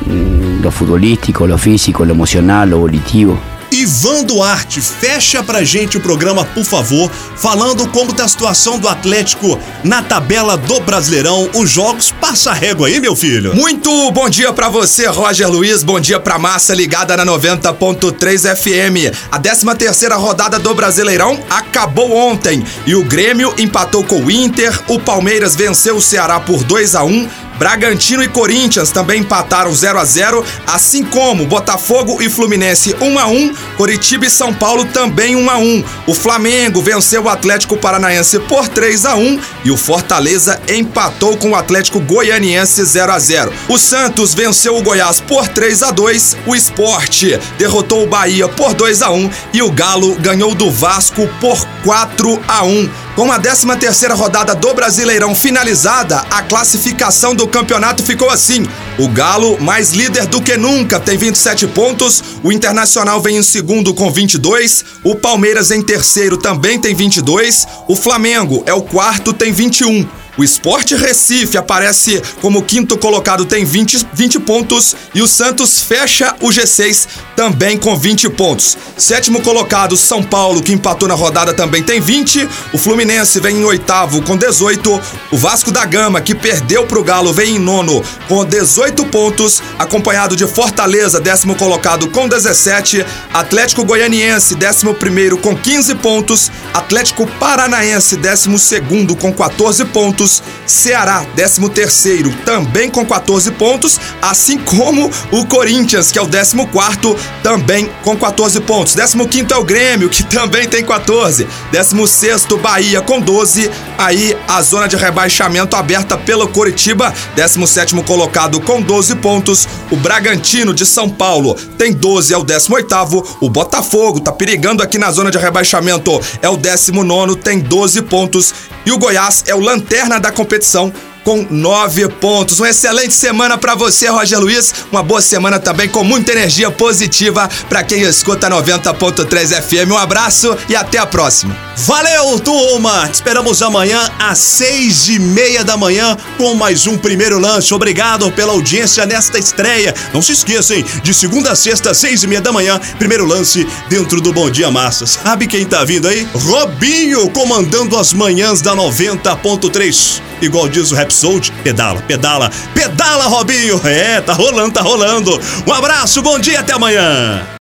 Mm, 0.05 0.63
Lo 0.63 0.71
futbolístico, 0.71 1.47
lo 1.47 1.59
físico, 1.59 2.05
lo 2.05 2.13
emocional, 2.13 2.71
lo 2.71 2.79
volitivo. 2.79 3.39
Ivan 3.77 4.25
Duarte, 4.25 4.81
fecha 4.81 5.43
pra 5.43 5.63
gente 5.63 5.99
o 5.99 6.01
programa, 6.01 6.47
por 6.47 6.65
favor, 6.65 7.11
falando 7.37 7.87
como 7.89 8.11
tá 8.11 8.25
a 8.25 8.29
situação 8.29 8.79
do 8.79 8.89
Atlético 8.89 9.61
na 9.85 10.03
tabela 10.03 10.57
do 10.57 10.81
Brasileirão. 10.81 11.51
Os 11.53 11.69
jogos 11.69 12.11
passa 12.11 12.55
régua 12.55 12.89
aí, 12.89 12.99
meu 12.99 13.15
filho. 13.15 13.55
Muito 13.55 14.11
bom 14.13 14.31
dia 14.31 14.51
pra 14.51 14.71
você, 14.71 15.07
Roger 15.09 15.51
Luiz. 15.51 15.83
Bom 15.83 16.01
dia 16.01 16.19
pra 16.19 16.39
massa 16.39 16.75
ligada 16.75 17.15
na 17.19 17.27
90.3 17.27 18.57
FM. 18.57 19.15
A 19.31 19.39
13 19.39 19.67
terceira 19.77 20.17
rodada 20.17 20.59
do 20.59 20.75
Brasileirão 20.75 21.39
acabou 21.51 22.17
ontem 22.17 22.65
e 22.87 22.95
o 22.95 23.05
Grêmio 23.05 23.55
empatou 23.59 24.03
com 24.03 24.23
o 24.23 24.31
Inter, 24.31 24.73
o 24.89 24.99
Palmeiras 24.99 25.55
venceu 25.55 25.97
o 25.97 26.03
Ceará 26.03 26.41
por 26.41 26.65
2 26.65 26.95
a 26.95 27.05
1. 27.05 27.46
Bragantino 27.59 28.23
e 28.23 28.29
Corinthians 28.29 28.91
também 28.91 29.21
empataram 29.21 29.75
0 29.75 29.99
a 29.99 30.05
0, 30.05 30.45
assim 30.67 31.05
como 31.05 31.47
Botafogo 31.47 32.21
e 32.21 32.29
Fluminense 32.29 32.95
1 33.01 33.19
a 33.19 33.27
1, 33.27 33.55
Coritiba 33.77 34.27
e 34.27 34.31
São 34.31 34.53
Paulo 34.53 34.85
também 34.87 35.35
1 35.37 35.51
a 35.51 35.59
1. 35.59 35.85
O 36.07 36.15
Flamengo 36.15 36.83
venceu 36.83 37.25
o 37.25 37.29
Atlético 37.29 37.77
Paranaense 37.77 38.39
por 38.41 38.69
3 38.69 39.07
a 39.07 39.17
1 39.17 39.41
e 39.65 39.71
o 39.71 39.77
Fortaleza 39.77 40.61
empatou 40.69 41.37
com 41.37 41.51
o 41.51 41.55
Atlético 41.57 42.01
Goianiense 42.01 42.85
0 42.85 43.13
a 43.13 43.19
0. 43.19 43.53
O 43.69 43.79
Santos 43.79 44.35
venceu 44.35 44.77
o 44.77 44.83
Goiás 44.83 45.21
por 45.21 45.49
3 45.49 45.83
a 45.83 45.91
2, 45.91 46.37
o 46.47 46.55
Esporte 46.55 47.39
derrotou 47.59 48.03
o 48.03 48.07
Bahia 48.07 48.49
por 48.49 48.75
2 48.75 49.03
a 49.03 49.11
1 49.11 49.31
e 49.53 49.63
o 49.63 49.71
Galo 49.71 50.15
ganhou 50.17 50.55
do 50.55 50.71
Vasco 50.71 51.29
por 51.41 51.67
4 51.83 52.43
a 52.47 52.65
1. 52.65 53.07
Com 53.17 53.33
a 53.33 53.39
13 53.39 53.67
terceira 53.79 54.15
rodada 54.15 54.55
do 54.55 54.75
Brasileirão 54.75 55.35
finalizada, 55.35 56.23
a 56.31 56.43
classificação 56.43 57.35
do 57.35 57.46
do 57.47 57.49
campeonato 57.49 58.03
ficou 58.03 58.29
assim. 58.29 58.67
O 58.99 59.09
Galo, 59.09 59.57
mais 59.63 59.93
líder 59.93 60.27
do 60.27 60.43
que 60.43 60.57
nunca, 60.57 60.99
tem 60.99 61.17
27 61.17 61.69
pontos. 61.69 62.23
O 62.43 62.51
Internacional 62.51 63.21
vem 63.21 63.37
em 63.37 63.43
segundo 63.43 63.95
com 63.95 64.11
22. 64.11 64.85
O 65.05 65.15
Palmeiras 65.15 65.71
em 65.71 65.81
terceiro 65.81 66.37
também 66.37 66.79
tem 66.81 66.95
22. 66.95 67.67
O 67.87 67.95
Flamengo 67.95 68.65
é 68.67 68.75
o 68.75 68.83
quarto, 68.83 69.33
tem 69.33 69.53
21. 69.53 70.07
O 70.37 70.45
Sport 70.45 70.93
Recife 70.93 71.57
aparece 71.57 72.23
como 72.43 72.63
quinto 72.63 72.99
colocado, 72.99 73.47
tem 73.47 73.65
20, 73.65 74.07
20 74.13 74.41
pontos. 74.41 74.95
E 75.15 75.23
o 75.23 75.27
Santos 75.27 75.81
fecha 75.81 76.35
o 76.41 76.49
G6 76.49 77.07
também 77.35 77.79
com 77.79 77.97
20 77.97 78.29
pontos. 78.31 78.77
Sétimo 78.97 79.41
colocado, 79.41 79.97
São 79.97 80.23
Paulo, 80.23 80.63
que 80.63 80.73
empatou 80.73 81.09
na 81.09 81.15
rodada, 81.15 81.55
também 81.55 81.83
tem 81.83 82.01
20. 82.01 82.49
O 82.73 82.79
Fluminense 82.79 83.41
vem 83.41 83.59
em 83.59 83.65
oitavo 83.65 84.21
com 84.23 84.37
18. 84.37 85.01
O 85.33 85.37
Vasco 85.39 85.71
da 85.71 85.85
Gama, 85.85 86.21
que 86.21 86.35
perdeu 86.35 86.87
pro 86.87 87.03
Galo, 87.03 87.33
vem 87.33 87.57
em 87.57 87.59
nono 87.59 88.03
com 88.29 88.45
18 88.45 89.07
pontos. 89.07 89.63
Acompanhado 89.79 90.37
de 90.37 90.47
Fortaleza, 90.47 91.21
décimo 91.21 91.55
colocado 91.55 92.09
com 92.09 92.29
17. 92.29 93.05
Atlético 93.33 93.85
Goianiense, 93.85 94.55
décimo 94.55 94.95
primeiro 94.95 95.39
com 95.39 95.57
15 95.57 95.95
pontos. 95.97 96.51
Atlético 96.75 97.27
Paranaense, 97.39 98.17
décimo 98.17 98.59
segundo 98.59 99.17
com 99.17 99.33
14 99.33 99.85
pontos. 99.87 100.26
Ceará, 100.67 101.25
13 101.35 101.69
terceiro, 101.71 102.31
também 102.45 102.91
com 102.91 103.05
14 103.05 103.51
pontos, 103.53 104.01
assim 104.21 104.59
como 104.59 105.11
o 105.31 105.47
Corinthians, 105.47 106.11
que 106.11 106.19
é 106.19 106.23
o 106.23 106.27
14 106.27 106.67
quarto, 106.67 107.17
também 107.43 107.91
com 108.03 108.17
14 108.17 108.61
pontos. 108.61 108.95
15 108.95 109.27
quinto 109.29 109.55
é 109.55 109.57
o 109.57 109.65
Grêmio, 109.65 110.09
que 110.09 110.25
também 110.27 110.69
tem 110.69 110.85
14. 110.85 111.47
16 111.73 112.11
sexto 112.11 112.57
Bahia 112.57 113.01
com 113.01 113.21
12. 113.21 113.71
Aí 113.99 114.37
a 114.49 114.61
zona 114.63 114.87
de 114.87 114.97
rebaixamento 114.97 115.77
aberta 115.77 116.17
pelo 116.17 116.49
Coritiba, 116.49 117.13
17 117.35 117.87
sétimo 117.87 118.03
colocado 118.05 118.61
com 118.61 118.81
12 118.81 119.17
pontos. 119.17 119.69
O 119.91 119.97
Bragantino 119.97 120.75
de 120.75 120.85
São 120.85 121.09
Paulo 121.09 121.55
tem 121.79 121.93
12, 121.93 122.33
é 122.33 122.37
o 122.37 122.43
18 122.43 122.75
oitavo. 122.75 123.25
O 123.41 123.49
Botafogo 123.49 124.21
tá 124.21 124.33
perigando 124.33 124.83
aqui 124.83 124.99
na 124.99 125.11
zona 125.11 125.31
de 125.31 125.39
rebaixamento, 125.39 126.21
é 126.43 126.49
o 126.49 126.57
19 126.57 127.07
nono, 127.07 127.37
tem 127.37 127.61
12 127.61 128.03
pontos. 128.03 128.55
E 128.87 128.93
o 128.93 128.99
Goiás 128.99 129.43
é 129.49 129.55
o 129.55 129.59
lanterna 129.59 130.21
da 130.21 130.31
competição 130.31 130.93
com 131.27 131.45
nove 131.51 132.09
pontos. 132.09 132.61
Uma 132.61 132.71
excelente 132.71 133.13
semana 133.13 133.59
para 133.59 133.75
você, 133.75 134.07
Roger 134.07 134.39
Luiz. 134.39 134.73
Uma 134.93 135.03
boa 135.03 135.21
semana 135.21 135.59
também 135.59 135.89
com 135.89 136.05
muita 136.05 136.31
energia 136.31 136.71
positiva 136.71 137.51
para 137.69 137.83
quem 137.83 138.03
escuta 138.03 138.49
90.3 138.49 139.61
FM. 139.61 139.91
Um 139.91 139.99
abraço 139.99 140.57
e 140.69 140.77
até 140.77 140.99
a 140.99 141.05
próxima. 141.05 141.57
Valeu, 141.79 142.39
turma! 142.39 143.09
Te 143.09 143.15
esperamos 143.15 143.61
amanhã 143.61 144.09
às 144.21 144.39
seis 144.39 145.09
e 145.09 145.19
meia 145.19 145.65
da 145.65 145.77
manhã 145.77 146.17
com 146.39 146.55
mais 146.55 146.87
um 146.87 146.97
primeiro 146.97 147.41
lance. 147.41 147.75
Obrigado 147.75 148.31
pela 148.31 148.53
audiência 148.53 149.05
nesta 149.05 149.37
estreia. 149.37 149.93
Não 150.15 150.23
se 150.23 150.31
esqueçam, 150.31 150.81
de 151.03 151.13
segunda 151.13 151.51
a 151.51 151.57
sexta, 151.57 151.93
seis 151.93 152.23
e 152.23 152.29
meia 152.29 152.41
da 152.41 152.53
manhã, 152.53 152.81
primeiro 152.99 153.27
lance 153.27 153.67
dentro 153.89 154.21
do 154.21 154.33
Bom 154.33 154.49
Dia 154.49 154.71
Massa. 154.71 155.07
Sabe 155.07 155.49
quem 155.49 155.67
tá 155.67 155.85
vindo 155.85 156.07
aí? 156.07 156.27
Robinho 156.33 157.29
comandando 157.31 157.99
as 157.99 158.13
manhãs 158.13 158.63
da 158.63 158.77
90.3. 158.77 160.23
Igual 160.41 160.69
diz 160.69 160.93
o 160.93 160.95
Rapsold, 161.17 161.51
pedala, 161.65 162.03
pedala, 162.03 162.51
pedala, 162.75 163.25
Robinho! 163.25 163.81
É, 163.87 164.21
tá 164.21 164.35
rolando, 164.35 164.73
tá 164.73 164.83
rolando. 164.83 165.41
Um 165.67 165.73
abraço, 165.73 166.21
bom 166.21 166.39
dia, 166.39 166.61
até 166.61 166.75
amanhã! 166.75 167.47